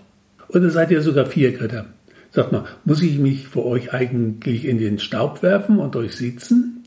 Oder 0.48 0.70
seid 0.70 0.90
ihr 0.90 1.02
sogar 1.02 1.26
vier 1.26 1.52
Götter? 1.52 1.86
Sag 2.32 2.50
mal, 2.50 2.64
muss 2.84 3.00
ich 3.00 3.18
mich 3.18 3.46
für 3.46 3.64
euch 3.64 3.92
eigentlich 3.92 4.64
in 4.64 4.78
den 4.78 4.98
Staub 4.98 5.42
werfen 5.42 5.78
und 5.78 5.94
euch 5.94 6.16
sitzen? 6.16 6.77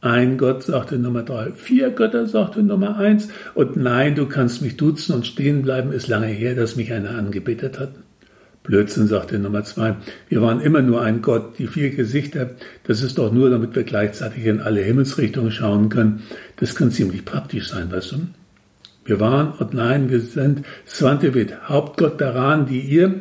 Ein 0.00 0.38
Gott, 0.38 0.62
sagte 0.62 0.96
Nummer 0.96 1.24
drei. 1.24 1.50
Vier 1.56 1.90
Götter, 1.90 2.26
sagte 2.26 2.62
Nummer 2.62 2.98
eins. 2.98 3.28
Und 3.54 3.76
nein, 3.76 4.14
du 4.14 4.26
kannst 4.26 4.62
mich 4.62 4.76
duzen 4.76 5.12
und 5.14 5.26
stehen 5.26 5.62
bleiben, 5.62 5.90
ist 5.90 6.06
lange 6.06 6.26
her, 6.26 6.54
dass 6.54 6.76
mich 6.76 6.92
einer 6.92 7.16
angebetet 7.16 7.80
hat. 7.80 7.90
Blödsinn, 8.62 9.08
sagte 9.08 9.40
Nummer 9.40 9.64
zwei. 9.64 9.96
Wir 10.28 10.40
waren 10.40 10.60
immer 10.60 10.82
nur 10.82 11.02
ein 11.02 11.20
Gott, 11.20 11.58
die 11.58 11.66
vier 11.66 11.90
Gesichter, 11.90 12.50
das 12.84 13.02
ist 13.02 13.18
doch 13.18 13.32
nur, 13.32 13.50
damit 13.50 13.74
wir 13.74 13.82
gleichzeitig 13.82 14.44
in 14.44 14.60
alle 14.60 14.82
Himmelsrichtungen 14.82 15.50
schauen 15.50 15.88
können. 15.88 16.22
Das 16.56 16.76
kann 16.76 16.92
ziemlich 16.92 17.24
praktisch 17.24 17.68
sein, 17.68 17.90
weißt 17.90 18.12
du? 18.12 18.16
Wir 19.04 19.20
waren 19.20 19.52
und 19.52 19.72
nein, 19.72 20.10
wir 20.10 20.20
sind 20.20 20.66
Svantevit, 20.86 21.66
Hauptgott 21.66 22.20
daran, 22.20 22.66
die 22.66 22.80
ihr, 22.80 23.14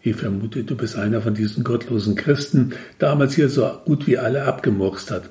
ich 0.00 0.16
vermute, 0.16 0.64
du 0.64 0.74
bist 0.74 0.96
einer 0.96 1.20
von 1.20 1.34
diesen 1.34 1.64
gottlosen 1.64 2.14
Christen, 2.16 2.72
damals 2.98 3.34
hier 3.34 3.50
so 3.50 3.70
gut 3.84 4.06
wie 4.06 4.16
alle 4.16 4.44
abgemurkst 4.44 5.10
hat. 5.10 5.28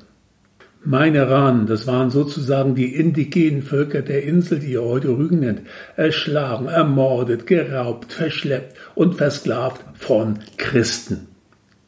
Meine 0.86 1.30
Ranen, 1.30 1.66
das 1.66 1.88
waren 1.88 2.10
sozusagen 2.10 2.76
die 2.76 2.94
indigenen 2.96 3.62
Völker 3.62 4.02
der 4.02 4.24
Insel, 4.24 4.60
die 4.60 4.74
ihr 4.74 4.84
heute 4.84 5.10
Rügen 5.10 5.40
nennt, 5.40 5.62
erschlagen, 5.96 6.68
ermordet, 6.68 7.48
geraubt, 7.48 8.12
verschleppt 8.12 8.76
und 8.94 9.16
versklavt 9.16 9.82
von 9.94 10.40
Christen. 10.58 11.28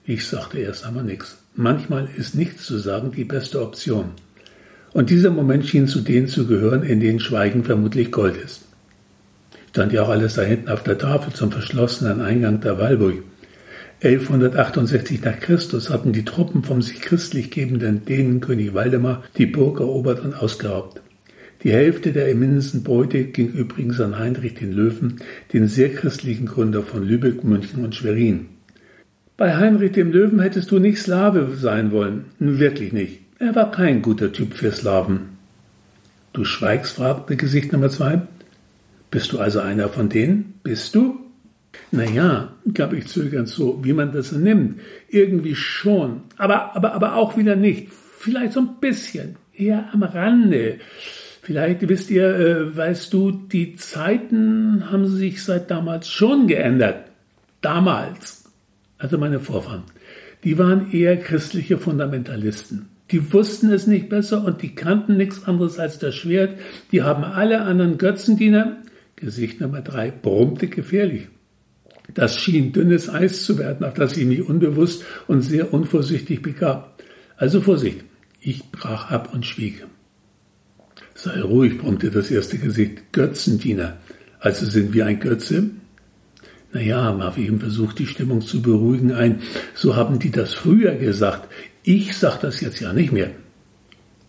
Ich 0.05 0.25
sagte 0.25 0.59
erst 0.59 0.85
einmal 0.85 1.03
nichts. 1.03 1.37
Manchmal 1.55 2.07
ist 2.15 2.35
nichts 2.35 2.65
zu 2.65 2.77
sagen 2.77 3.11
die 3.11 3.25
beste 3.25 3.61
Option. 3.61 4.11
Und 4.93 5.09
dieser 5.09 5.29
Moment 5.29 5.65
schien 5.65 5.87
zu 5.87 5.99
denen 5.99 6.27
zu 6.27 6.47
gehören, 6.47 6.83
in 6.83 7.01
denen 7.01 7.19
Schweigen 7.19 7.65
vermutlich 7.65 8.13
Gold 8.13 8.37
ist. 8.37 8.61
Stand 9.71 9.91
ja 9.91 10.03
auch 10.03 10.09
alles 10.09 10.35
da 10.35 10.41
hinten 10.41 10.69
auf 10.69 10.83
der 10.83 10.97
Tafel 10.97 11.33
zum 11.33 11.51
verschlossenen 11.51 12.21
Eingang 12.21 12.61
der 12.61 12.79
Walburg. 12.79 13.23
1168 14.01 15.23
nach 15.23 15.39
Christus 15.39 15.89
hatten 15.89 16.11
die 16.11 16.25
Truppen 16.25 16.63
vom 16.63 16.81
sich 16.81 16.99
christlich 17.01 17.49
gebenden 17.49 18.03
Dänenkönig 18.05 18.73
Waldemar 18.73 19.23
die 19.37 19.45
Burg 19.45 19.79
erobert 19.79 20.19
und 20.19 20.33
ausgeraubt. 20.33 21.01
Die 21.63 21.71
Hälfte 21.71 22.11
der 22.11 22.29
immensen 22.29 22.83
Beute 22.83 23.23
ging 23.23 23.47
übrigens 23.47 23.99
an 23.99 24.19
Heinrich 24.19 24.55
den 24.55 24.71
Löwen, 24.71 25.21
den 25.53 25.67
sehr 25.67 25.93
christlichen 25.93 26.45
Gründer 26.45 26.83
von 26.83 27.03
Lübeck, 27.03 27.43
München 27.43 27.83
und 27.83 27.95
Schwerin. 27.95 28.47
Bei 29.37 29.55
Heinrich 29.55 29.93
dem 29.93 30.11
Löwen 30.11 30.39
hättest 30.39 30.71
du 30.71 30.79
nicht 30.79 30.99
Slave 30.99 31.55
sein 31.57 31.91
wollen. 31.91 32.25
Wirklich 32.39 32.93
nicht. 32.93 33.21
Er 33.39 33.55
war 33.55 33.71
kein 33.71 34.01
guter 34.01 34.31
Typ 34.31 34.53
für 34.53 34.71
Slaven. 34.71 35.35
Du 36.33 36.45
schweigst, 36.45 36.97
fragte 36.97 37.35
Gesicht 37.35 37.71
Nummer 37.71 37.89
zwei. 37.89 38.21
Bist 39.09 39.31
du 39.31 39.39
also 39.39 39.59
einer 39.59 39.89
von 39.89 40.09
denen? 40.09 40.55
Bist 40.63 40.93
du? 40.95 41.24
Naja, 41.91 42.53
gab 42.73 42.93
ich 42.93 43.07
zögernd 43.07 43.47
so, 43.47 43.83
wie 43.83 43.93
man 43.93 44.11
das 44.11 44.31
nimmt. 44.31 44.79
Irgendwie 45.09 45.55
schon. 45.55 46.23
Aber, 46.37 46.75
aber, 46.75 46.93
aber 46.93 47.15
auch 47.15 47.37
wieder 47.37 47.55
nicht. 47.55 47.89
Vielleicht 47.91 48.53
so 48.53 48.61
ein 48.61 48.79
bisschen. 48.79 49.35
Eher 49.53 49.89
am 49.93 50.03
Rande. 50.03 50.79
Vielleicht 51.41 51.87
wisst 51.87 52.09
ihr, 52.09 52.27
äh, 52.35 52.75
weißt 52.75 53.13
du, 53.13 53.31
die 53.31 53.75
Zeiten 53.75 54.91
haben 54.91 55.07
sich 55.07 55.43
seit 55.43 55.69
damals 55.69 56.09
schon 56.09 56.47
geändert. 56.47 57.05
Damals. 57.61 58.45
Also 58.97 59.17
meine 59.17 59.39
Vorfahren. 59.39 59.83
Die 60.43 60.57
waren 60.57 60.91
eher 60.91 61.17
christliche 61.17 61.77
Fundamentalisten. 61.77 62.89
Die 63.11 63.31
wussten 63.31 63.71
es 63.71 63.85
nicht 63.85 64.09
besser 64.09 64.43
und 64.43 64.61
die 64.63 64.73
kannten 64.73 65.17
nichts 65.17 65.45
anderes 65.45 65.77
als 65.79 65.99
das 65.99 66.15
Schwert. 66.15 66.57
Die 66.91 67.03
haben 67.03 67.23
alle 67.23 67.61
anderen 67.61 67.97
Götzendiener. 67.97 68.77
Gesicht 69.15 69.61
Nummer 69.61 69.81
drei 69.81 70.11
brummte 70.11 70.67
gefährlich. 70.67 71.27
Das 72.13 72.37
schien 72.37 72.71
dünnes 72.71 73.09
Eis 73.09 73.43
zu 73.43 73.57
werden, 73.57 73.85
auf 73.85 73.95
das 73.95 74.15
ich 74.15 74.25
mich 74.25 74.47
unbewusst 74.47 75.03
und 75.27 75.41
sehr 75.41 75.73
unvorsichtig 75.73 76.41
begab. 76.41 77.01
Also 77.37 77.61
Vorsicht. 77.61 78.03
Ich 78.39 78.63
brach 78.71 79.09
ab 79.09 79.33
und 79.33 79.45
schwieg. 79.45 79.85
Sei 81.15 81.41
ruhig, 81.41 81.77
brummte 81.77 82.11
das 82.11 82.29
erste 82.29 82.57
Gesicht. 82.57 83.11
Götzendiener. 83.11 83.97
Also 84.39 84.65
sind 84.65 84.93
wir 84.93 85.05
ein 85.05 85.19
Götze? 85.19 85.71
Naja, 86.71 87.17
warf 87.17 87.37
ich 87.37 87.47
ihm 87.47 87.59
versucht, 87.59 87.99
die 87.99 88.05
Stimmung 88.05 88.41
zu 88.41 88.61
beruhigen 88.61 89.13
ein. 89.13 89.41
So 89.73 89.95
haben 89.95 90.19
die 90.19 90.29
das 90.29 90.53
früher 90.53 90.95
gesagt. 90.95 91.49
Ich 91.83 92.17
sag 92.17 92.39
das 92.41 92.61
jetzt 92.61 92.79
ja 92.81 92.93
nicht 92.93 93.11
mehr. 93.11 93.31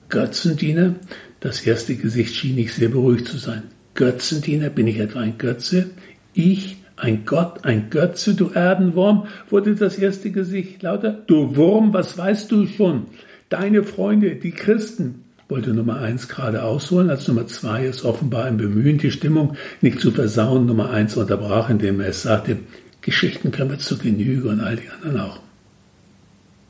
Götzendiener? 0.08 0.94
Das 1.40 1.60
erste 1.66 1.96
Gesicht 1.96 2.34
schien 2.34 2.54
nicht 2.54 2.72
sehr 2.72 2.88
beruhigt 2.88 3.26
zu 3.28 3.36
sein. 3.36 3.64
Götzendiener? 3.94 4.70
Bin 4.70 4.86
ich 4.86 4.98
etwa 4.98 5.20
ein 5.20 5.38
Götze? 5.38 5.90
Ich 6.32 6.76
ein 6.96 7.24
Gott, 7.26 7.64
ein 7.64 7.90
Götze, 7.90 8.34
du 8.34 8.50
Erdenwurm, 8.50 9.26
wurde 9.50 9.74
das 9.74 9.98
erste 9.98 10.30
Gesicht 10.30 10.82
lauter. 10.82 11.22
Du 11.26 11.56
Wurm, 11.56 11.92
was 11.92 12.16
weißt 12.16 12.50
du 12.50 12.66
schon? 12.66 13.06
Deine 13.48 13.84
Freunde, 13.84 14.36
die 14.36 14.50
Christen, 14.50 15.24
wollte 15.48 15.70
Nummer 15.70 16.00
eins 16.00 16.28
gerade 16.28 16.64
ausholen, 16.64 17.10
als 17.10 17.28
Nummer 17.28 17.46
zwei 17.46 17.84
es 17.84 18.04
offenbar 18.04 18.48
im 18.48 18.56
Bemühen, 18.56 18.98
die 18.98 19.12
Stimmung 19.12 19.56
nicht 19.80 20.00
zu 20.00 20.10
versauen, 20.10 20.66
Nummer 20.66 20.90
eins 20.90 21.16
unterbrach, 21.16 21.70
indem 21.70 22.00
er 22.00 22.08
es 22.08 22.22
sagte, 22.22 22.58
Geschichten 23.02 23.52
können 23.52 23.70
wir 23.70 23.78
zur 23.78 23.98
Genüge 23.98 24.48
und 24.48 24.60
all 24.60 24.76
die 24.76 24.90
anderen 24.90 25.20
auch. 25.20 25.45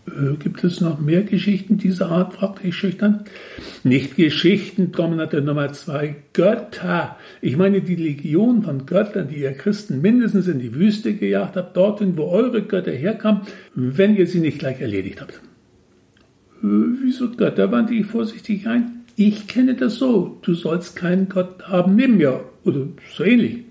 Äh, 0.07 0.37
gibt 0.37 0.63
es 0.63 0.81
noch 0.81 1.01
mehr 1.01 1.23
Geschichten 1.23 1.79
dieser 1.79 2.11
Art? 2.11 2.35
fragte 2.35 2.69
ich 2.69 2.77
schüchtern. 2.77 3.25
Nicht 3.83 4.17
Geschichten, 4.17 4.93
dominante 4.93 5.41
Nummer 5.43 5.73
zwei, 5.73 6.17
Götter. 6.33 7.17
Ich 7.41 7.57
meine 7.57 7.81
die 7.81 7.97
Legion 7.97 8.63
von 8.63 8.87
Göttern, 8.87 9.29
die 9.29 9.41
ihr 9.41 9.53
Christen 9.53 10.01
mindestens 10.01 10.47
in 10.47 10.59
die 10.59 10.75
Wüste 10.75 11.15
gejagt 11.15 11.57
habt, 11.57 11.77
dorthin, 11.77 12.17
wo 12.17 12.27
eure 12.27 12.63
Götter 12.63 12.93
herkamen, 12.93 13.43
wenn 13.75 14.17
ihr 14.17 14.27
sie 14.27 14.41
nicht 14.41 14.59
gleich 14.59 14.81
erledigt 14.81 15.21
habt. 15.21 15.35
Äh, 16.63 16.67
wieso 17.03 17.31
Götter? 17.31 17.73
wandte 17.73 17.95
ich 17.95 18.07
vorsichtig 18.07 18.67
ein. 18.67 19.05
Ich 19.17 19.49
kenne 19.49 19.75
das 19.75 19.97
so. 19.97 20.39
Du 20.43 20.55
sollst 20.55 20.95
keinen 20.95 21.29
Gott 21.29 21.69
haben 21.69 21.97
neben 21.97 22.19
mir. 22.19 22.45
Oder 22.65 22.87
so 23.15 23.25
ähnlich. 23.25 23.65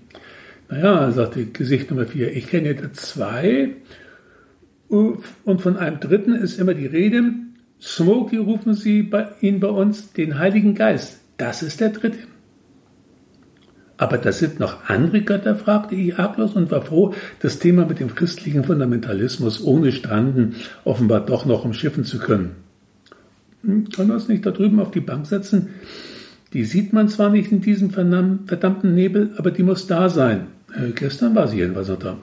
Naja, 0.68 1.12
sagte 1.12 1.46
Gesicht 1.46 1.90
Nummer 1.90 2.06
vier, 2.06 2.34
ich 2.36 2.48
kenne 2.48 2.74
da 2.74 2.92
zwei 2.92 3.70
und 4.88 5.60
von 5.60 5.76
einem 5.76 6.00
dritten 6.00 6.34
ist 6.34 6.58
immer 6.58 6.74
die 6.74 6.86
Rede. 6.86 7.32
Smokey 7.80 8.36
rufen 8.36 8.74
sie 8.74 9.02
bei, 9.02 9.28
ihn 9.40 9.60
bei 9.60 9.68
uns 9.68 10.12
den 10.12 10.38
Heiligen 10.38 10.74
Geist. 10.74 11.20
Das 11.36 11.62
ist 11.62 11.80
der 11.80 11.90
dritte. 11.90 12.18
Aber 13.98 14.18
das 14.18 14.38
sind 14.38 14.60
noch 14.60 14.88
andere 14.88 15.22
Götter, 15.22 15.56
fragte 15.56 15.94
ich 15.94 16.18
arglos 16.18 16.54
und 16.54 16.70
war 16.70 16.82
froh, 16.82 17.14
das 17.40 17.58
Thema 17.58 17.86
mit 17.86 17.98
dem 17.98 18.14
christlichen 18.14 18.64
Fundamentalismus 18.64 19.64
ohne 19.64 19.90
Stranden 19.90 20.56
offenbar 20.84 21.24
doch 21.24 21.46
noch 21.46 21.64
umschiffen 21.64 22.04
zu 22.04 22.18
können. 22.18 22.56
Hm, 23.62 23.88
können 23.88 24.08
wir 24.08 24.14
uns 24.14 24.28
nicht 24.28 24.44
da 24.44 24.50
drüben 24.50 24.80
auf 24.80 24.90
die 24.90 25.00
Bank 25.00 25.26
setzen? 25.26 25.70
Die 26.52 26.64
sieht 26.64 26.92
man 26.92 27.08
zwar 27.08 27.30
nicht 27.30 27.50
in 27.52 27.60
diesem 27.60 27.90
verdammten 27.90 28.94
Nebel, 28.94 29.32
aber 29.36 29.50
die 29.50 29.62
muss 29.62 29.86
da 29.86 30.08
sein. 30.08 30.48
Äh, 30.74 30.90
gestern 30.92 31.34
war 31.34 31.48
sie 31.48 31.58
jedenfalls 31.58 31.88
noch 31.88 31.98
da. 31.98 32.18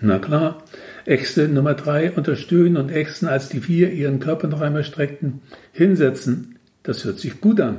Na 0.00 0.18
klar. 0.18 0.62
Äxte 1.04 1.48
Nummer 1.48 1.74
drei 1.74 2.12
unter 2.12 2.36
Stöhnen 2.36 2.76
und 2.76 2.90
Ächzen, 2.90 3.28
als 3.28 3.48
die 3.48 3.60
vier 3.60 3.92
ihren 3.92 4.20
Körper 4.20 4.48
noch 4.48 4.60
einmal 4.60 4.84
streckten. 4.84 5.40
Hinsetzen. 5.72 6.58
Das 6.82 7.04
hört 7.04 7.18
sich 7.18 7.40
gut 7.40 7.60
an. 7.60 7.78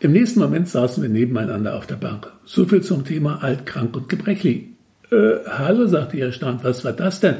Im 0.00 0.12
nächsten 0.12 0.40
Moment 0.40 0.68
saßen 0.68 1.02
wir 1.02 1.10
nebeneinander 1.10 1.76
auf 1.76 1.86
der 1.86 1.96
Bank. 1.96 2.32
So 2.44 2.64
viel 2.64 2.82
zum 2.82 3.04
Thema 3.04 3.42
alt, 3.42 3.66
krank 3.66 3.94
und 3.96 4.08
gebrechlich. 4.08 4.64
Äh, 5.10 5.44
hallo, 5.46 5.86
sagte 5.86 6.16
er 6.16 6.28
erstaunt. 6.28 6.64
Was 6.64 6.84
war 6.84 6.92
das 6.92 7.20
denn? 7.20 7.36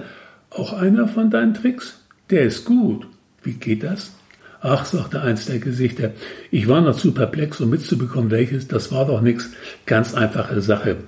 Auch 0.51 0.73
einer 0.73 1.09
von 1.09 1.31
deinen 1.31 1.55
Tricks? 1.55 2.01
Der 2.29 2.43
ist 2.43 2.65
gut. 2.65 3.07
Wie 3.43 3.55
geht 3.55 3.83
das? 3.83 4.13
Ach, 4.61 4.85
sagte 4.85 5.23
eins 5.23 5.47
der 5.47 5.59
Gesichter, 5.59 6.13
ich 6.51 6.69
war 6.69 6.83
noch 6.83 6.97
zu 6.97 7.13
perplex, 7.13 7.61
um 7.63 7.71
mitzubekommen, 7.71 8.31
welches. 8.31 8.69
Das 8.69 8.93
war 8.93 9.07
doch 9.07 9.23
nix. 9.23 9.51
Ganz 9.87 10.13
einfache 10.13 10.61
Sache. 10.61 10.99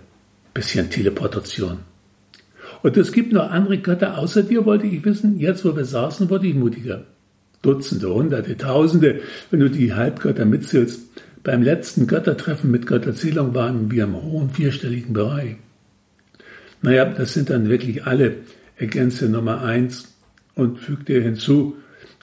Bisschen 0.54 0.88
Teleportation. 0.88 1.78
Und 2.82 2.96
es 2.96 3.12
gibt 3.12 3.32
noch 3.32 3.50
andere 3.50 3.78
Götter 3.78 4.18
außer 4.18 4.42
dir, 4.42 4.64
wollte 4.64 4.86
ich 4.86 5.04
wissen. 5.04 5.38
Jetzt, 5.38 5.64
wo 5.64 5.76
wir 5.76 5.84
saßen, 5.84 6.28
wurde 6.30 6.48
ich 6.48 6.54
mutiger. 6.54 7.04
Dutzende, 7.62 8.12
Hunderte, 8.12 8.56
Tausende, 8.56 9.20
wenn 9.50 9.60
du 9.60 9.70
die 9.70 9.94
Halbgötter 9.94 10.44
mitzählst. 10.44 11.00
Beim 11.44 11.62
letzten 11.62 12.06
Göttertreffen 12.06 12.70
mit 12.70 12.86
Götterzählung 12.86 13.54
waren 13.54 13.90
wir 13.90 14.04
im 14.04 14.20
hohen 14.20 14.50
vierstelligen 14.50 15.12
Bereich. 15.12 15.56
Naja, 16.82 17.04
das 17.04 17.32
sind 17.32 17.50
dann 17.50 17.68
wirklich 17.68 18.04
alle, 18.04 18.36
ergänze 18.76 19.28
Nummer 19.28 19.62
eins 19.62 20.12
und 20.54 20.80
fügte 20.80 21.20
hinzu, 21.20 21.76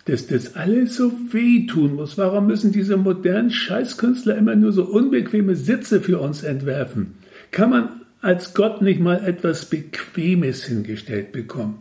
dass 0.06 0.28
das 0.28 0.56
alles 0.56 0.96
so 0.96 1.12
wehtun 1.32 1.96
muss. 1.96 2.18
Warum 2.18 2.48
müssen 2.48 2.72
diese 2.72 2.98
modernen 2.98 3.51
Scheißkünstler 3.51 4.36
immer 4.36 4.56
nur 4.56 4.74
so 4.74 4.86
unbequeme 4.86 5.56
Sitze 5.56 6.01
für 6.01 6.20
uns 6.20 6.44
entwerfen? 6.44 7.16
Kann 7.51 7.70
man 7.70 7.99
als 8.21 8.53
Gott 8.53 8.81
nicht 8.81 8.99
mal 8.99 9.23
etwas 9.25 9.65
Bequemes 9.65 10.65
hingestellt 10.65 11.31
bekommen? 11.31 11.79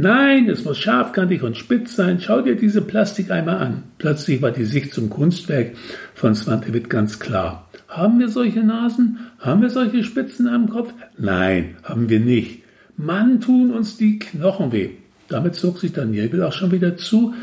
Nein, 0.00 0.48
es 0.48 0.64
muss 0.64 0.78
scharfkantig 0.78 1.42
und 1.42 1.56
spitz 1.56 1.96
sein. 1.96 2.20
Schau 2.20 2.40
dir 2.40 2.54
diese 2.54 2.82
Plastik 2.82 3.32
einmal 3.32 3.58
an. 3.58 3.82
Plötzlich 3.98 4.40
war 4.40 4.52
die 4.52 4.64
Sicht 4.64 4.94
zum 4.94 5.10
Kunstwerk 5.10 5.72
von 6.14 6.36
Svante 6.36 6.72
Witt 6.72 6.88
ganz 6.88 7.18
klar. 7.18 7.68
Haben 7.88 8.20
wir 8.20 8.28
solche 8.28 8.62
Nasen? 8.62 9.18
Haben 9.40 9.62
wir 9.62 9.70
solche 9.70 10.04
Spitzen 10.04 10.46
am 10.46 10.68
Kopf? 10.68 10.94
Nein, 11.16 11.78
haben 11.82 12.08
wir 12.08 12.20
nicht. 12.20 12.62
Mann, 12.96 13.40
tun 13.40 13.72
uns 13.72 13.96
die 13.96 14.20
Knochen 14.20 14.70
weh. 14.70 14.90
Damit 15.26 15.56
zog 15.56 15.78
sich 15.78 15.92
der 15.92 16.04
Nebel 16.04 16.44
auch 16.44 16.52
schon 16.52 16.70
wieder 16.70 16.96
zu 16.96 17.34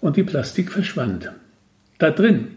und 0.00 0.16
die 0.16 0.22
Plastik 0.22 0.72
verschwand. 0.72 1.30
Da 1.98 2.10
drin, 2.10 2.48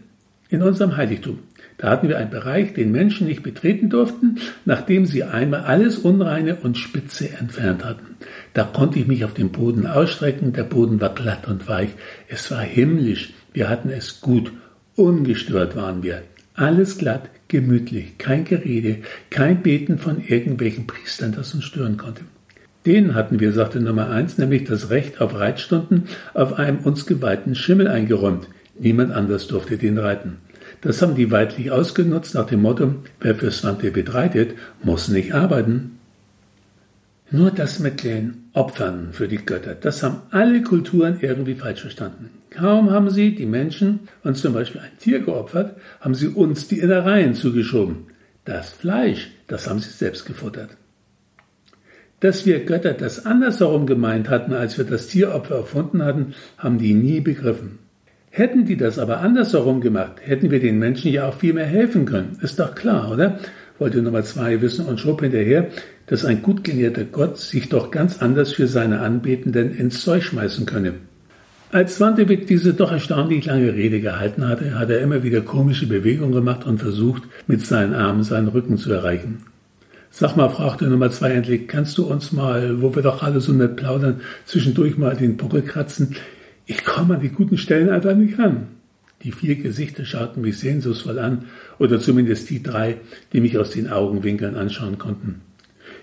in 0.48 0.62
unserem 0.62 0.96
Heiligtum, 0.96 1.40
da 1.82 1.90
hatten 1.90 2.08
wir 2.08 2.16
einen 2.16 2.30
Bereich, 2.30 2.74
den 2.74 2.92
Menschen 2.92 3.26
nicht 3.26 3.42
betreten 3.42 3.90
durften, 3.90 4.36
nachdem 4.64 5.04
sie 5.04 5.24
einmal 5.24 5.62
alles 5.62 5.98
Unreine 5.98 6.54
und 6.62 6.78
Spitze 6.78 7.30
entfernt 7.30 7.84
hatten. 7.84 8.14
Da 8.54 8.62
konnte 8.62 9.00
ich 9.00 9.08
mich 9.08 9.24
auf 9.24 9.34
dem 9.34 9.50
Boden 9.50 9.88
ausstrecken, 9.88 10.52
der 10.52 10.62
Boden 10.62 11.00
war 11.00 11.12
glatt 11.12 11.48
und 11.48 11.66
weich, 11.66 11.88
es 12.28 12.52
war 12.52 12.60
himmlisch, 12.60 13.34
wir 13.52 13.68
hatten 13.68 13.90
es 13.90 14.20
gut, 14.20 14.52
ungestört 14.94 15.74
waren 15.74 16.04
wir. 16.04 16.22
Alles 16.54 16.98
glatt, 16.98 17.28
gemütlich, 17.48 18.16
kein 18.16 18.44
Gerede, 18.44 18.98
kein 19.30 19.60
Beten 19.62 19.98
von 19.98 20.22
irgendwelchen 20.24 20.86
Priestern, 20.86 21.32
das 21.32 21.52
uns 21.52 21.64
stören 21.64 21.96
konnte. 21.96 22.22
Denen 22.86 23.16
hatten 23.16 23.40
wir, 23.40 23.50
sagte 23.50 23.80
Nummer 23.80 24.08
eins, 24.08 24.38
nämlich 24.38 24.62
das 24.62 24.90
Recht 24.90 25.20
auf 25.20 25.34
Reitstunden 25.34 26.04
auf 26.32 26.60
einem 26.60 26.78
uns 26.78 27.06
geweihten 27.06 27.56
Schimmel 27.56 27.88
eingeräumt. 27.88 28.46
Niemand 28.78 29.10
anders 29.10 29.48
durfte 29.48 29.78
den 29.78 29.98
reiten. 29.98 30.38
Das 30.82 31.00
haben 31.00 31.14
die 31.14 31.30
weitlich 31.30 31.70
ausgenutzt 31.70 32.34
nach 32.34 32.46
dem 32.46 32.62
Motto, 32.62 32.96
wer 33.20 33.36
für 33.36 33.50
Svante 33.50 33.92
reitet, 34.12 34.56
muss 34.82 35.08
nicht 35.08 35.32
arbeiten. 35.32 35.98
Nur 37.30 37.50
das 37.50 37.78
mit 37.78 38.04
den 38.04 38.50
Opfern 38.52 39.12
für 39.12 39.26
die 39.26 39.38
Götter, 39.38 39.74
das 39.74 40.02
haben 40.02 40.22
alle 40.30 40.60
Kulturen 40.62 41.18
irgendwie 41.20 41.54
falsch 41.54 41.80
verstanden. 41.80 42.30
Kaum 42.50 42.90
haben 42.90 43.08
sie, 43.08 43.34
die 43.34 43.46
Menschen, 43.46 44.00
uns 44.24 44.42
zum 44.42 44.52
Beispiel 44.52 44.82
ein 44.82 44.98
Tier 44.98 45.20
geopfert, 45.20 45.76
haben 46.00 46.14
sie 46.14 46.26
uns 46.26 46.68
die 46.68 46.80
Innereien 46.80 47.34
zugeschoben. 47.34 48.08
Das 48.44 48.70
Fleisch, 48.70 49.30
das 49.46 49.70
haben 49.70 49.78
sie 49.78 49.88
selbst 49.88 50.26
gefuttert. 50.26 50.76
Dass 52.18 52.44
wir 52.44 52.64
Götter 52.64 52.92
das 52.92 53.24
andersherum 53.24 53.86
gemeint 53.86 54.28
hatten, 54.28 54.52
als 54.52 54.76
wir 54.76 54.84
das 54.84 55.06
Tieropfer 55.06 55.56
erfunden 55.56 56.04
hatten, 56.04 56.34
haben 56.58 56.78
die 56.78 56.92
nie 56.92 57.20
begriffen. 57.20 57.78
Hätten 58.34 58.64
die 58.64 58.78
das 58.78 58.98
aber 58.98 59.20
andersherum 59.20 59.82
gemacht, 59.82 60.12
hätten 60.22 60.50
wir 60.50 60.58
den 60.58 60.78
Menschen 60.78 61.12
ja 61.12 61.28
auch 61.28 61.34
viel 61.34 61.52
mehr 61.52 61.66
helfen 61.66 62.06
können. 62.06 62.38
Ist 62.40 62.58
doch 62.58 62.74
klar, 62.74 63.12
oder? 63.12 63.38
Wollte 63.78 64.00
Nummer 64.00 64.22
zwei 64.22 64.62
wissen 64.62 64.86
und 64.86 64.98
schob 64.98 65.20
hinterher, 65.20 65.68
dass 66.06 66.24
ein 66.24 66.40
gut 66.40 66.64
gelehrter 66.64 67.04
Gott 67.04 67.36
sich 67.36 67.68
doch 67.68 67.90
ganz 67.90 68.22
anders 68.22 68.54
für 68.54 68.66
seine 68.66 69.00
Anbetenden 69.00 69.76
ins 69.76 70.00
Zeug 70.00 70.24
schmeißen 70.24 70.64
könne. 70.64 70.94
Als 71.72 71.96
Swantewit 71.96 72.48
diese 72.48 72.72
doch 72.72 72.90
erstaunlich 72.90 73.44
lange 73.44 73.74
Rede 73.74 74.00
gehalten 74.00 74.48
hatte, 74.48 74.78
hat 74.78 74.88
er 74.88 75.02
immer 75.02 75.22
wieder 75.22 75.42
komische 75.42 75.86
Bewegungen 75.86 76.32
gemacht 76.32 76.64
und 76.64 76.78
versucht, 76.78 77.24
mit 77.46 77.60
seinen 77.60 77.92
Armen 77.92 78.22
seinen 78.22 78.48
Rücken 78.48 78.78
zu 78.78 78.90
erreichen. 78.90 79.42
Sag 80.10 80.38
mal, 80.38 80.48
fragte 80.48 80.86
Nummer 80.86 81.10
zwei 81.10 81.32
endlich, 81.32 81.68
kannst 81.68 81.98
du 81.98 82.06
uns 82.06 82.32
mal, 82.32 82.80
wo 82.80 82.94
wir 82.94 83.02
doch 83.02 83.22
alle 83.22 83.40
so 83.42 83.52
nett 83.52 83.76
plaudern, 83.76 84.22
zwischendurch 84.46 84.96
mal 84.96 85.16
den 85.16 85.36
Buckel 85.36 85.60
kratzen? 85.60 86.16
Ich 86.66 86.84
komme 86.84 87.14
an 87.14 87.20
die 87.20 87.30
guten 87.30 87.58
Stellen 87.58 87.90
einfach 87.90 88.14
nicht 88.14 88.38
ran. 88.38 88.68
Die 89.24 89.32
vier 89.32 89.56
Gesichter 89.56 90.04
schauten 90.04 90.42
mich 90.42 90.58
sehnsuchtsvoll 90.58 91.18
an, 91.18 91.46
oder 91.78 92.00
zumindest 92.00 92.50
die 92.50 92.62
drei, 92.62 92.98
die 93.32 93.40
mich 93.40 93.56
aus 93.58 93.70
den 93.70 93.88
Augenwinkeln 93.88 94.56
anschauen 94.56 94.98
konnten. 94.98 95.42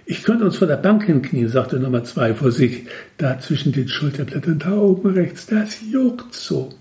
Ich 0.05 0.23
könnte 0.23 0.45
uns 0.45 0.57
vor 0.57 0.67
der 0.67 0.77
Bank 0.77 1.03
hinknien, 1.03 1.49
sagte 1.49 1.79
Nummer 1.79 2.03
zwei 2.03 2.33
vor 2.33 2.51
sich, 2.51 2.87
da 3.17 3.39
zwischen 3.39 3.73
den 3.73 3.87
Schulterblättern 3.87 4.59
da 4.59 4.75
oben 4.75 5.13
rechts, 5.13 5.45
das 5.47 5.79
juckt 5.91 6.33
so. 6.33 6.73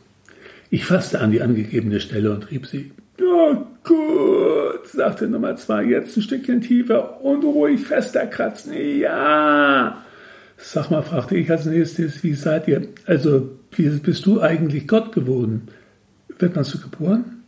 Ich 0.71 0.85
fasste 0.85 1.21
an 1.21 1.31
die 1.31 1.43
angegebene 1.43 2.01
Stelle 2.01 2.33
und 2.33 2.51
rieb 2.51 2.67
sie. 2.67 2.93
Ja, 3.19 3.67
gut, 3.85 4.87
sagte 4.87 5.29
Nummer 5.29 5.57
zwei, 5.57 5.85
jetzt 5.85 6.17
ein 6.17 6.23
Stückchen 6.23 6.61
tiefer 6.61 7.21
und 7.23 7.43
ruhig 7.45 7.81
fester 7.81 8.27
kratzen. 8.27 8.73
Ja. 8.99 10.05
Sag 10.57 10.91
mal, 10.91 11.03
fragte 11.03 11.37
ich 11.37 11.51
als 11.51 11.67
nächstes, 11.67 12.23
wie 12.23 12.35
seid 12.35 12.69
ihr? 12.69 12.89
Also, 13.07 13.58
bist 13.77 14.27
du 14.27 14.41
eigentlich 14.41 14.89
Gott 14.89 15.13
geworden? 15.13 15.69
Wird 16.39 16.55
man 16.55 16.65
so 16.65 16.79
geboren? 16.79 17.43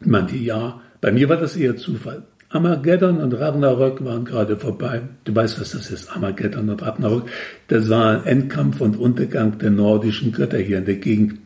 Meinte 0.00 0.36
ja. 0.36 0.80
Bei 1.00 1.12
mir 1.12 1.28
war 1.28 1.36
das 1.36 1.56
eher 1.56 1.76
Zufall. 1.76 2.22
Armageddon 2.48 3.18
und 3.18 3.32
Ragnarök 3.32 4.04
waren 4.04 4.24
gerade 4.24 4.56
vorbei. 4.56 5.02
Du 5.24 5.34
weißt, 5.34 5.60
was 5.60 5.72
das 5.72 5.90
ist, 5.90 6.14
Armageddon 6.14 6.68
und 6.68 6.82
Ragnarök. 6.82 7.24
Das 7.68 7.88
war 7.88 8.26
Endkampf 8.26 8.80
und 8.80 8.98
Untergang 8.98 9.58
der 9.58 9.70
nordischen 9.70 10.32
Götter 10.32 10.58
hier 10.58 10.78
in 10.78 10.84
der 10.84 10.96
Gegend. 10.96 11.38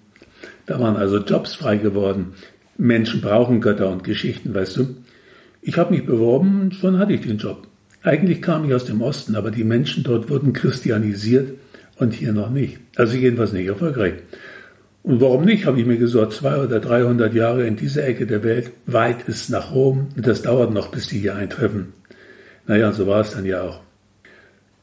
Da 0.66 0.80
waren 0.80 0.96
also 0.96 1.18
Jobs 1.18 1.54
frei 1.54 1.76
geworden. 1.76 2.32
Menschen 2.76 3.20
brauchen 3.20 3.60
Götter 3.60 3.88
und 3.88 4.02
Geschichten, 4.02 4.52
weißt 4.52 4.76
du. 4.78 4.96
Ich 5.62 5.78
habe 5.78 5.94
mich 5.94 6.04
beworben 6.04 6.60
und 6.60 6.74
schon 6.74 6.98
hatte 6.98 7.12
ich 7.12 7.20
den 7.20 7.38
Job. 7.38 7.66
Eigentlich 8.02 8.42
kam 8.42 8.64
ich 8.64 8.74
aus 8.74 8.84
dem 8.84 9.00
Osten, 9.00 9.36
aber 9.36 9.50
die 9.50 9.64
Menschen 9.64 10.02
dort 10.02 10.28
wurden 10.28 10.52
christianisiert 10.52 11.54
und 11.96 12.12
hier 12.14 12.32
noch 12.32 12.50
nicht. 12.50 12.78
Also 12.96 13.16
jedenfalls 13.16 13.52
nicht 13.52 13.66
erfolgreich. 13.66 14.14
Und 15.02 15.20
warum 15.20 15.44
nicht, 15.44 15.66
habe 15.66 15.80
ich 15.80 15.86
mir 15.86 15.98
gesagt, 15.98 16.32
zwei 16.32 16.58
oder 16.58 16.80
dreihundert 16.80 17.32
Jahre 17.32 17.66
in 17.66 17.76
dieser 17.76 18.04
Ecke 18.06 18.26
der 18.26 18.42
Welt, 18.42 18.72
weit 18.86 19.28
ist 19.28 19.50
nach 19.50 19.72
Rom 19.72 20.08
und 20.16 20.26
das 20.26 20.42
dauert 20.42 20.72
noch, 20.72 20.88
bis 20.88 21.06
die 21.06 21.18
hier 21.18 21.36
eintreffen. 21.36 21.92
Naja, 22.66 22.92
so 22.92 23.06
war 23.06 23.20
es 23.20 23.30
dann 23.30 23.46
ja 23.46 23.62
auch. 23.62 23.80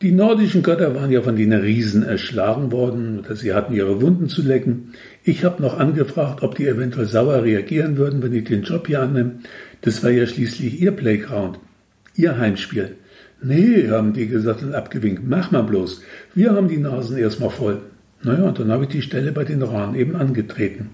Die 0.01 0.11
nordischen 0.11 0.63
Götter 0.63 0.95
waren 0.95 1.11
ja 1.11 1.21
von 1.21 1.35
den 1.35 1.53
Riesen 1.53 2.03
erschlagen 2.03 2.71
worden, 2.71 3.19
oder 3.19 3.35
sie 3.35 3.53
hatten 3.53 3.73
ihre 3.73 4.01
Wunden 4.01 4.27
zu 4.27 4.41
lecken. 4.41 4.93
Ich 5.23 5.45
habe 5.45 5.61
noch 5.61 5.79
angefragt, 5.79 6.43
ob 6.43 6.55
die 6.55 6.67
eventuell 6.67 7.05
sauer 7.05 7.43
reagieren 7.43 7.95
würden, 7.97 8.21
wenn 8.21 8.33
ich 8.33 8.43
den 8.43 8.63
Job 8.63 8.87
hier 8.87 9.01
annehme. 9.01 9.39
Das 9.81 10.03
war 10.03 10.11
ja 10.11 10.25
schließlich 10.25 10.81
ihr 10.81 10.91
Playground, 10.91 11.59
ihr 12.15 12.37
Heimspiel. 12.37 12.95
Nee, 13.43 13.89
haben 13.89 14.13
die 14.13 14.27
gesagt 14.27 14.63
und 14.63 14.73
abgewinkt. 14.73 15.23
Mach 15.27 15.51
mal 15.51 15.63
bloß. 15.63 16.01
Wir 16.33 16.51
haben 16.53 16.69
die 16.69 16.77
Nasen 16.77 17.17
erstmal 17.17 17.49
voll. 17.49 17.81
Naja, 18.23 18.43
und 18.43 18.59
dann 18.59 18.71
habe 18.71 18.85
ich 18.85 18.89
die 18.89 19.01
Stelle 19.01 19.33
bei 19.33 19.43
den 19.43 19.61
Rahn 19.61 19.95
eben 19.95 20.15
angetreten. 20.15 20.91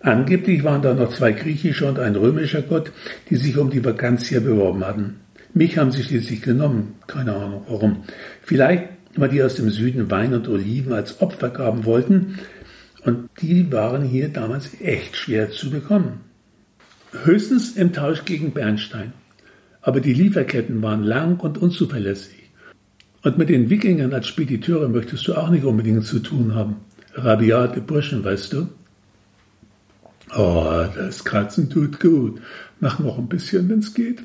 Angeblich 0.00 0.62
waren 0.62 0.82
da 0.82 0.92
noch 0.92 1.14
zwei 1.14 1.32
griechische 1.32 1.86
und 1.86 1.98
ein 1.98 2.14
römischer 2.14 2.60
Gott, 2.60 2.92
die 3.30 3.36
sich 3.36 3.56
um 3.56 3.70
die 3.70 3.82
Vakanz 3.82 4.26
hier 4.26 4.42
beworben 4.42 4.84
hatten. 4.84 5.20
Mich 5.54 5.78
haben 5.78 5.92
sie 5.92 6.02
schließlich 6.02 6.42
genommen. 6.42 6.96
Keine 7.06 7.34
Ahnung 7.34 7.62
warum. 7.66 8.04
Vielleicht, 8.42 8.84
weil 9.16 9.30
die 9.30 9.42
aus 9.42 9.54
dem 9.54 9.70
Süden 9.70 10.10
Wein 10.10 10.34
und 10.34 10.48
Oliven 10.48 10.92
als 10.92 11.22
Opfer 11.22 11.48
gaben 11.48 11.86
wollten. 11.86 12.38
Und 13.04 13.30
die 13.40 13.72
waren 13.72 14.02
hier 14.02 14.28
damals 14.28 14.70
echt 14.82 15.16
schwer 15.16 15.50
zu 15.50 15.70
bekommen. 15.70 16.20
Höchstens 17.24 17.76
im 17.76 17.94
Tausch 17.94 18.26
gegen 18.26 18.52
Bernstein. 18.52 19.14
Aber 19.84 20.00
die 20.00 20.14
Lieferketten 20.14 20.80
waren 20.80 21.02
lang 21.02 21.38
und 21.40 21.58
unzuverlässig. 21.58 22.50
Und 23.22 23.36
mit 23.36 23.50
den 23.50 23.68
Wikingern 23.68 24.14
als 24.14 24.26
Spediteure 24.26 24.88
möchtest 24.88 25.28
du 25.28 25.34
auch 25.34 25.50
nicht 25.50 25.64
unbedingt 25.64 26.04
zu 26.04 26.20
tun 26.20 26.54
haben. 26.54 26.76
Rabiate 27.14 27.82
Burschen, 27.82 28.24
weißt 28.24 28.54
du? 28.54 28.68
Oh, 30.34 30.84
das 30.96 31.22
Kratzen 31.22 31.68
tut 31.68 32.00
gut. 32.00 32.40
Mach 32.80 32.98
noch 32.98 33.18
ein 33.18 33.28
bisschen, 33.28 33.68
wenn's 33.68 33.92
geht. 33.92 34.22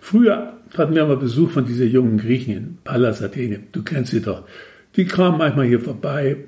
Früher 0.00 0.54
hatten 0.76 0.96
wir 0.96 1.06
mal 1.06 1.16
Besuch 1.16 1.50
von 1.50 1.64
dieser 1.64 1.84
jungen 1.84 2.18
Griechin, 2.18 2.78
Pallas 2.82 3.22
Athene. 3.22 3.60
Du 3.70 3.84
kennst 3.84 4.10
sie 4.10 4.20
doch. 4.20 4.42
Die 4.96 5.04
kam 5.04 5.38
manchmal 5.38 5.66
hier 5.66 5.80
vorbei. 5.80 6.38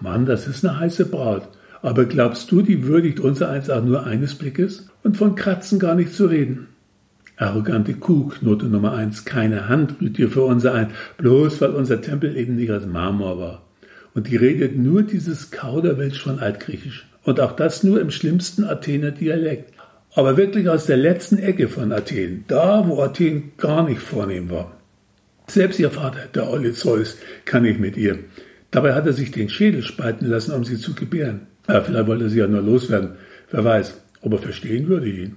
Mann, 0.00 0.24
das 0.24 0.48
ist 0.48 0.64
eine 0.64 0.80
heiße 0.80 1.06
Braut. 1.06 1.46
Aber 1.82 2.06
glaubst 2.06 2.50
du, 2.50 2.62
die 2.62 2.84
würdigt 2.84 3.20
unser 3.20 3.50
eins 3.50 3.68
auch 3.68 3.84
nur 3.84 4.06
eines 4.06 4.34
Blickes? 4.34 4.88
Und 5.02 5.18
von 5.18 5.34
Kratzen 5.34 5.78
gar 5.78 5.94
nicht 5.94 6.14
zu 6.14 6.26
reden. 6.26 6.68
Arrogante 7.38 7.94
Kuh, 7.94 8.28
Knote 8.28 8.66
Nummer 8.66 8.92
eins. 8.92 9.24
Keine 9.24 9.68
Hand 9.68 9.96
rührt 10.00 10.18
dir 10.18 10.28
für 10.30 10.42
unser 10.42 10.74
ein, 10.74 10.90
bloß 11.16 11.60
weil 11.60 11.70
unser 11.70 12.02
Tempel 12.02 12.36
eben 12.36 12.56
nicht 12.56 12.70
aus 12.70 12.84
Marmor 12.84 13.38
war. 13.38 13.62
Und 14.14 14.28
die 14.28 14.36
redet 14.36 14.76
nur 14.76 15.02
dieses 15.02 15.50
Kauderwelsch 15.50 16.22
von 16.22 16.40
Altgriechisch. 16.40 17.08
Und 17.22 17.40
auch 17.40 17.52
das 17.52 17.84
nur 17.84 18.00
im 18.00 18.10
schlimmsten 18.10 18.64
Athener 18.64 19.12
Dialekt 19.12 19.72
aber 20.18 20.36
wirklich 20.36 20.68
aus 20.68 20.86
der 20.86 20.96
letzten 20.96 21.38
Ecke 21.38 21.68
von 21.68 21.92
Athen, 21.92 22.44
da 22.48 22.88
wo 22.88 23.00
Athen 23.00 23.52
gar 23.56 23.88
nicht 23.88 24.00
vornehm 24.00 24.50
war. 24.50 24.76
Selbst 25.46 25.78
ihr 25.78 25.92
Vater, 25.92 26.26
der 26.34 26.50
olle 26.50 26.72
Zeus, 26.72 27.16
kann 27.44 27.62
nicht 27.62 27.78
mit 27.78 27.96
ihr. 27.96 28.18
Dabei 28.72 28.94
hat 28.94 29.06
er 29.06 29.12
sich 29.12 29.30
den 29.30 29.48
Schädel 29.48 29.82
spalten 29.82 30.26
lassen, 30.26 30.52
um 30.52 30.64
sie 30.64 30.76
zu 30.76 30.94
gebären. 30.94 31.46
Ja, 31.68 31.82
vielleicht 31.82 32.08
wollte 32.08 32.24
er 32.24 32.30
sie 32.30 32.38
ja 32.40 32.48
nur 32.48 32.62
loswerden. 32.62 33.12
Wer 33.52 33.64
weiß, 33.64 33.94
ob 34.20 34.32
er 34.32 34.38
verstehen 34.38 34.88
würde 34.88 35.08
ihn. 35.08 35.36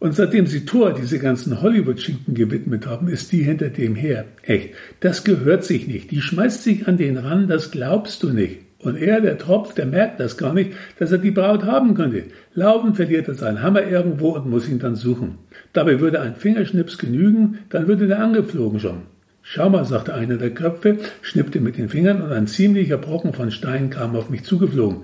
Und 0.00 0.14
seitdem 0.14 0.46
sie 0.46 0.64
Thor 0.64 0.94
diese 0.94 1.18
ganzen 1.18 1.60
Hollywood-Schinken 1.60 2.34
gewidmet 2.34 2.86
haben, 2.86 3.08
ist 3.08 3.32
die 3.32 3.42
hinter 3.42 3.68
dem 3.68 3.94
her. 3.94 4.24
Echt, 4.42 4.70
das 5.00 5.24
gehört 5.24 5.62
sich 5.62 5.86
nicht. 5.86 6.10
Die 6.10 6.22
schmeißt 6.22 6.64
sich 6.64 6.88
an 6.88 6.96
den 6.96 7.18
ran, 7.18 7.48
das 7.48 7.70
glaubst 7.70 8.22
du 8.22 8.30
nicht. 8.30 8.60
Und 8.78 8.96
er, 8.96 9.20
der 9.20 9.36
Tropf, 9.36 9.74
der 9.74 9.84
merkt 9.84 10.18
das 10.18 10.38
gar 10.38 10.54
nicht, 10.54 10.72
dass 10.98 11.12
er 11.12 11.18
die 11.18 11.30
Braut 11.30 11.64
haben 11.64 11.92
könnte. 11.92 12.24
Laufend 12.54 12.96
verliert 12.96 13.28
er 13.28 13.34
seinen 13.34 13.62
Hammer 13.62 13.86
irgendwo 13.86 14.30
und 14.30 14.48
muss 14.48 14.70
ihn 14.70 14.78
dann 14.78 14.96
suchen. 14.96 15.34
Dabei 15.74 16.00
würde 16.00 16.22
ein 16.22 16.34
Fingerschnips 16.34 16.96
genügen, 16.96 17.58
dann 17.68 17.86
würde 17.86 18.06
der 18.06 18.20
angeflogen 18.20 18.80
schon. 18.80 19.02
Schau 19.42 19.68
mal, 19.68 19.84
sagte 19.84 20.14
einer 20.14 20.38
der 20.38 20.50
Köpfe, 20.50 20.96
schnippte 21.20 21.60
mit 21.60 21.76
den 21.76 21.90
Fingern 21.90 22.22
und 22.22 22.32
ein 22.32 22.46
ziemlicher 22.46 22.96
Brocken 22.96 23.34
von 23.34 23.50
Stein 23.50 23.90
kam 23.90 24.16
auf 24.16 24.30
mich 24.30 24.44
zugeflogen. 24.44 25.02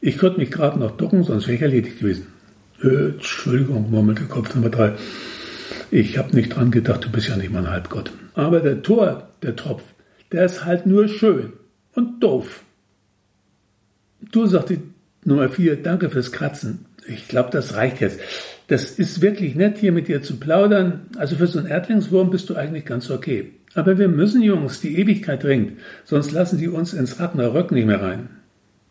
Ich 0.00 0.16
konnte 0.16 0.38
mich 0.38 0.52
gerade 0.52 0.78
noch 0.78 0.96
ducken, 0.96 1.24
sonst 1.24 1.48
wäre 1.48 1.56
ich 1.56 1.62
erledigt 1.62 1.98
gewesen. 1.98 2.37
Äh, 2.82 3.10
Entschuldigung, 3.10 3.90
murmelte 3.90 4.24
Kopf 4.24 4.54
Nummer 4.54 4.70
drei. 4.70 4.94
Ich 5.90 6.18
habe 6.18 6.34
nicht 6.34 6.50
dran 6.50 6.70
gedacht, 6.70 7.04
du 7.04 7.10
bist 7.10 7.28
ja 7.28 7.36
nicht 7.36 7.52
mal 7.52 7.60
ein 7.60 7.70
Halbgott. 7.70 8.12
Aber 8.34 8.60
der 8.60 8.82
Tor, 8.82 9.28
der 9.42 9.56
Tropf, 9.56 9.82
der 10.32 10.44
ist 10.44 10.64
halt 10.64 10.86
nur 10.86 11.08
schön 11.08 11.52
und 11.94 12.22
doof. 12.22 12.62
Du, 14.30 14.46
sagte 14.46 14.78
Nummer 15.24 15.48
vier, 15.48 15.76
danke 15.76 16.10
fürs 16.10 16.32
Kratzen. 16.32 16.86
Ich 17.06 17.28
glaube, 17.28 17.50
das 17.50 17.74
reicht 17.74 18.00
jetzt. 18.00 18.20
Das 18.66 18.90
ist 18.90 19.22
wirklich 19.22 19.54
nett, 19.54 19.78
hier 19.78 19.92
mit 19.92 20.08
dir 20.08 20.22
zu 20.22 20.36
plaudern. 20.36 21.06
Also 21.16 21.36
für 21.36 21.46
so 21.46 21.58
einen 21.58 21.68
Erdlingswurm 21.68 22.30
bist 22.30 22.50
du 22.50 22.54
eigentlich 22.54 22.84
ganz 22.84 23.10
okay. 23.10 23.52
Aber 23.74 23.98
wir 23.98 24.08
müssen, 24.08 24.42
Jungs, 24.42 24.80
die 24.80 24.98
Ewigkeit 24.98 25.42
dringt, 25.42 25.78
sonst 26.04 26.32
lassen 26.32 26.58
die 26.58 26.68
uns 26.68 26.92
ins 26.92 27.18
Ragnarök 27.18 27.72
nicht 27.72 27.86
mehr 27.86 28.02
rein. 28.02 28.28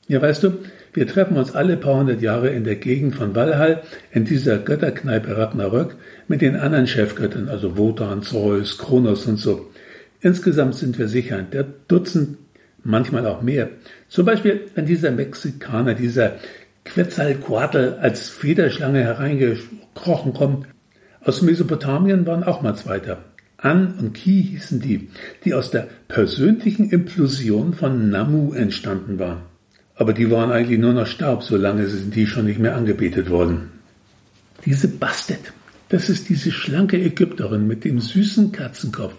Ja, 0.09 0.21
weißt 0.21 0.43
du, 0.43 0.53
wir 0.93 1.05
treffen 1.05 1.35
uns 1.35 1.53
alle 1.53 1.75
paar 1.75 1.99
hundert 1.99 2.21
Jahre 2.21 2.49
in 2.49 2.63
der 2.63 2.77
Gegend 2.77 3.15
von 3.15 3.35
Valhall 3.35 3.83
in 4.11 4.23
dieser 4.23 4.57
Götterkneipe 4.57 5.35
Ragnarök 5.35 5.97
mit 6.29 6.41
den 6.41 6.55
anderen 6.55 6.87
Chefgöttern, 6.87 7.49
also 7.49 7.77
Wotan, 7.77 8.21
Zeus, 8.21 8.77
Kronos 8.77 9.25
und 9.25 9.35
so. 9.35 9.69
Insgesamt 10.21 10.75
sind 10.75 10.97
wir 10.97 11.09
sicher 11.09 11.43
der 11.43 11.65
Dutzend, 11.89 12.37
manchmal 12.83 13.25
auch 13.27 13.41
mehr. 13.41 13.69
Zum 14.07 14.25
Beispiel, 14.25 14.61
wenn 14.75 14.85
dieser 14.85 15.11
Mexikaner, 15.11 15.93
dieser 15.93 16.37
Quetzalcoatl 16.85 17.97
als 17.99 18.29
Federschlange 18.29 19.03
hereingekrochen 19.03 20.33
kommt. 20.33 20.67
Aus 21.19 21.41
Mesopotamien 21.41 22.25
waren 22.25 22.45
auch 22.45 22.61
mal 22.61 22.75
Zweiter. 22.75 23.25
An 23.57 23.95
und 23.99 24.13
Ki 24.13 24.41
hießen 24.41 24.79
die, 24.79 25.09
die 25.43 25.53
aus 25.53 25.69
der 25.69 25.87
persönlichen 26.07 26.89
Implosion 26.89 27.73
von 27.73 28.09
Namu 28.09 28.53
entstanden 28.53 29.19
waren 29.19 29.41
aber 29.97 30.13
die 30.13 30.29
waren 30.29 30.51
eigentlich 30.51 30.79
nur 30.79 30.93
noch 30.93 31.07
Staub, 31.07 31.43
solange 31.43 31.87
sind 31.87 32.15
die 32.15 32.27
schon 32.27 32.45
nicht 32.45 32.59
mehr 32.59 32.75
angebetet 32.75 33.29
worden. 33.29 33.71
Diese 34.65 34.87
Bastet, 34.87 35.53
das 35.89 36.09
ist 36.09 36.29
diese 36.29 36.51
schlanke 36.51 36.97
Ägypterin 37.01 37.67
mit 37.67 37.83
dem 37.83 37.99
süßen 37.99 38.51
Katzenkopf. 38.51 39.15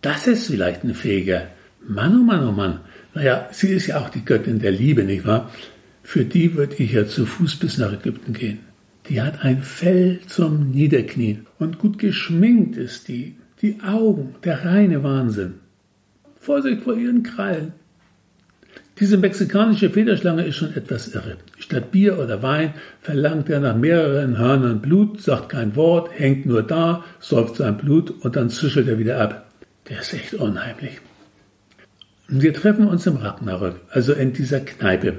Das 0.00 0.26
ist 0.26 0.48
vielleicht 0.48 0.84
ein 0.84 0.94
fähiger. 0.94 1.48
Mann, 1.86 2.18
oh 2.20 2.24
Mann, 2.24 2.46
oh 2.46 2.52
Mann. 2.52 2.80
Naja, 3.14 3.48
sie 3.52 3.68
ist 3.68 3.86
ja 3.86 4.00
auch 4.00 4.10
die 4.10 4.24
Göttin 4.24 4.58
der 4.58 4.72
Liebe, 4.72 5.04
nicht 5.04 5.26
wahr? 5.26 5.50
Für 6.02 6.24
die 6.24 6.54
würde 6.54 6.76
ich 6.76 6.92
ja 6.92 7.06
zu 7.06 7.26
Fuß 7.26 7.56
bis 7.56 7.78
nach 7.78 7.92
Ägypten 7.92 8.32
gehen. 8.32 8.60
Die 9.08 9.22
hat 9.22 9.44
ein 9.44 9.62
Fell 9.62 10.20
zum 10.26 10.70
Niederknien 10.70 11.46
und 11.58 11.78
gut 11.78 11.98
geschminkt 11.98 12.76
ist 12.76 13.08
die. 13.08 13.36
Die 13.60 13.80
Augen, 13.82 14.36
der 14.44 14.64
reine 14.64 15.02
Wahnsinn. 15.02 15.54
Vorsicht 16.38 16.82
vor 16.82 16.96
ihren 16.96 17.22
Krallen. 17.22 17.72
Diese 19.00 19.16
mexikanische 19.16 19.90
Federschlange 19.90 20.44
ist 20.44 20.56
schon 20.56 20.74
etwas 20.74 21.14
irre. 21.14 21.36
Statt 21.58 21.92
Bier 21.92 22.18
oder 22.18 22.42
Wein 22.42 22.74
verlangt 23.00 23.48
er 23.48 23.60
nach 23.60 23.76
mehreren 23.76 24.38
Hörnern 24.38 24.80
Blut, 24.80 25.22
sagt 25.22 25.50
kein 25.50 25.76
Wort, 25.76 26.10
hängt 26.18 26.46
nur 26.46 26.64
da, 26.64 27.04
säuft 27.20 27.56
sein 27.56 27.76
Blut 27.76 28.10
und 28.10 28.34
dann 28.34 28.50
zischelt 28.50 28.88
er 28.88 28.98
wieder 28.98 29.20
ab. 29.20 29.46
Der 29.88 30.00
ist 30.00 30.14
echt 30.14 30.34
unheimlich. 30.34 31.00
Wir 32.26 32.52
treffen 32.52 32.88
uns 32.88 33.06
im 33.06 33.16
Ragnarök, 33.16 33.76
also 33.90 34.12
in 34.12 34.32
dieser 34.32 34.60
Kneipe, 34.60 35.14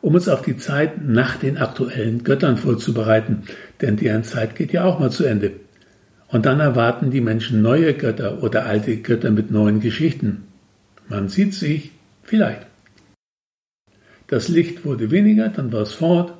um 0.00 0.14
uns 0.14 0.28
auf 0.28 0.42
die 0.42 0.56
Zeit 0.56 1.04
nach 1.04 1.36
den 1.36 1.58
aktuellen 1.58 2.22
Göttern 2.22 2.56
vorzubereiten, 2.56 3.42
denn 3.80 3.96
deren 3.96 4.22
Zeit 4.22 4.54
geht 4.54 4.72
ja 4.72 4.84
auch 4.84 5.00
mal 5.00 5.10
zu 5.10 5.24
Ende. 5.24 5.52
Und 6.28 6.46
dann 6.46 6.60
erwarten 6.60 7.10
die 7.10 7.20
Menschen 7.20 7.62
neue 7.62 7.94
Götter 7.94 8.42
oder 8.42 8.64
alte 8.64 8.96
Götter 8.96 9.30
mit 9.30 9.50
neuen 9.50 9.80
Geschichten. 9.80 10.44
Man 11.08 11.28
sieht 11.28 11.52
sich 11.52 11.90
vielleicht. 12.22 12.66
Das 14.26 14.48
Licht 14.48 14.84
wurde 14.84 15.10
weniger, 15.10 15.48
dann 15.48 15.72
war 15.72 15.82
es 15.82 15.92
fort 15.92 16.34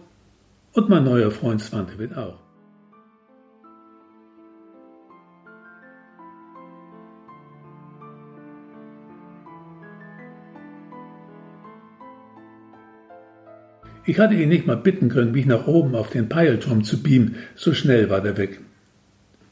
und 0.73 0.89
mein 0.89 1.05
neuer 1.05 1.31
Freund 1.31 1.61
Svante 1.61 1.99
wird 1.99 2.17
auch. 2.17 2.39
Ich 14.07 14.19
hatte 14.19 14.35
ihn 14.35 14.51
nicht 14.51 14.67
mal 14.67 14.77
bitten 14.77 15.09
können, 15.09 15.33
mich 15.33 15.47
nach 15.47 15.67
oben 15.67 15.95
auf 15.95 16.11
den 16.11 16.29
Peilturm 16.29 16.85
zu 16.85 17.03
beamen, 17.03 17.37
so 17.55 17.73
schnell 17.73 18.11
war 18.11 18.21
der 18.21 18.37
weg. 18.37 18.61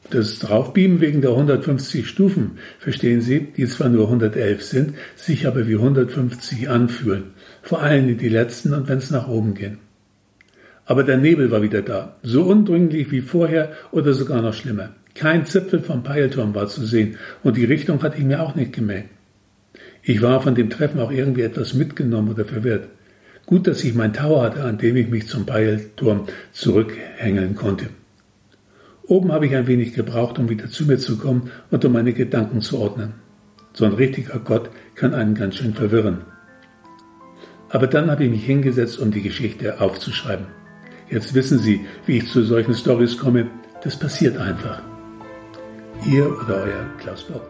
Das 0.09 0.39
Draufbeamen 0.39 1.01
wegen 1.01 1.21
der 1.21 1.31
150 1.31 2.07
Stufen, 2.07 2.59
verstehen 2.77 3.21
Sie, 3.21 3.39
die 3.55 3.65
zwar 3.67 3.89
nur 3.89 4.05
111 4.05 4.63
sind, 4.63 4.93
sich 5.15 5.47
aber 5.47 5.67
wie 5.67 5.75
150 5.75 6.69
anfühlen. 6.69 7.23
Vor 7.61 7.81
allem 7.81 8.17
die 8.17 8.29
letzten 8.29 8.73
und 8.73 8.87
wenn 8.89 8.97
es 8.97 9.11
nach 9.11 9.27
oben 9.27 9.53
geht. 9.53 9.77
Aber 10.85 11.03
der 11.03 11.17
Nebel 11.17 11.49
war 11.49 11.61
wieder 11.61 11.81
da, 11.81 12.17
so 12.21 12.43
undringlich 12.43 13.11
wie 13.11 13.21
vorher 13.21 13.71
oder 13.91 14.13
sogar 14.13 14.41
noch 14.41 14.53
schlimmer. 14.53 14.89
Kein 15.15 15.45
Zipfel 15.45 15.79
vom 15.79 16.03
Peilturm 16.03 16.53
war 16.53 16.67
zu 16.67 16.85
sehen 16.85 17.17
und 17.43 17.55
die 17.55 17.65
Richtung 17.65 18.01
hatte 18.03 18.17
ich 18.17 18.23
mir 18.23 18.41
auch 18.41 18.55
nicht 18.55 18.73
gemerkt. 18.73 19.09
Ich 20.01 20.21
war 20.21 20.41
von 20.41 20.55
dem 20.55 20.69
Treffen 20.69 20.99
auch 20.99 21.11
irgendwie 21.11 21.43
etwas 21.43 21.73
mitgenommen 21.73 22.29
oder 22.29 22.43
verwirrt. 22.43 22.89
Gut, 23.45 23.67
dass 23.67 23.83
ich 23.83 23.93
mein 23.93 24.13
Tower 24.13 24.43
hatte, 24.43 24.63
an 24.63 24.77
dem 24.77 24.97
ich 24.97 25.07
mich 25.07 25.27
zum 25.27 25.45
Peilturm 25.45 26.27
zurückhängeln 26.51 27.55
konnte. 27.55 27.85
Oben 29.07 29.31
habe 29.31 29.45
ich 29.45 29.55
ein 29.55 29.67
wenig 29.67 29.93
gebraucht, 29.93 30.39
um 30.39 30.49
wieder 30.49 30.69
zu 30.69 30.85
mir 30.85 30.97
zu 30.97 31.17
kommen 31.17 31.51
und 31.71 31.83
um 31.83 31.91
meine 31.91 32.13
Gedanken 32.13 32.61
zu 32.61 32.79
ordnen. 32.79 33.15
So 33.73 33.85
ein 33.85 33.93
richtiger 33.93 34.39
Gott 34.39 34.69
kann 34.95 35.13
einen 35.13 35.35
ganz 35.35 35.55
schön 35.55 35.73
verwirren. 35.73 36.21
Aber 37.69 37.87
dann 37.87 38.09
habe 38.11 38.23
ich 38.23 38.29
mich 38.29 38.45
hingesetzt, 38.45 38.99
um 38.99 39.11
die 39.11 39.21
Geschichte 39.21 39.81
aufzuschreiben. 39.81 40.45
Jetzt 41.09 41.33
wissen 41.33 41.59
Sie, 41.59 41.81
wie 42.05 42.17
ich 42.17 42.27
zu 42.27 42.43
solchen 42.43 42.75
Stories 42.75 43.17
komme. 43.17 43.47
Das 43.83 43.97
passiert 43.97 44.37
einfach. 44.37 44.81
Ihr 46.05 46.25
oder 46.25 46.63
euer 46.63 46.85
Klaus 46.99 47.23
Bock. 47.23 47.41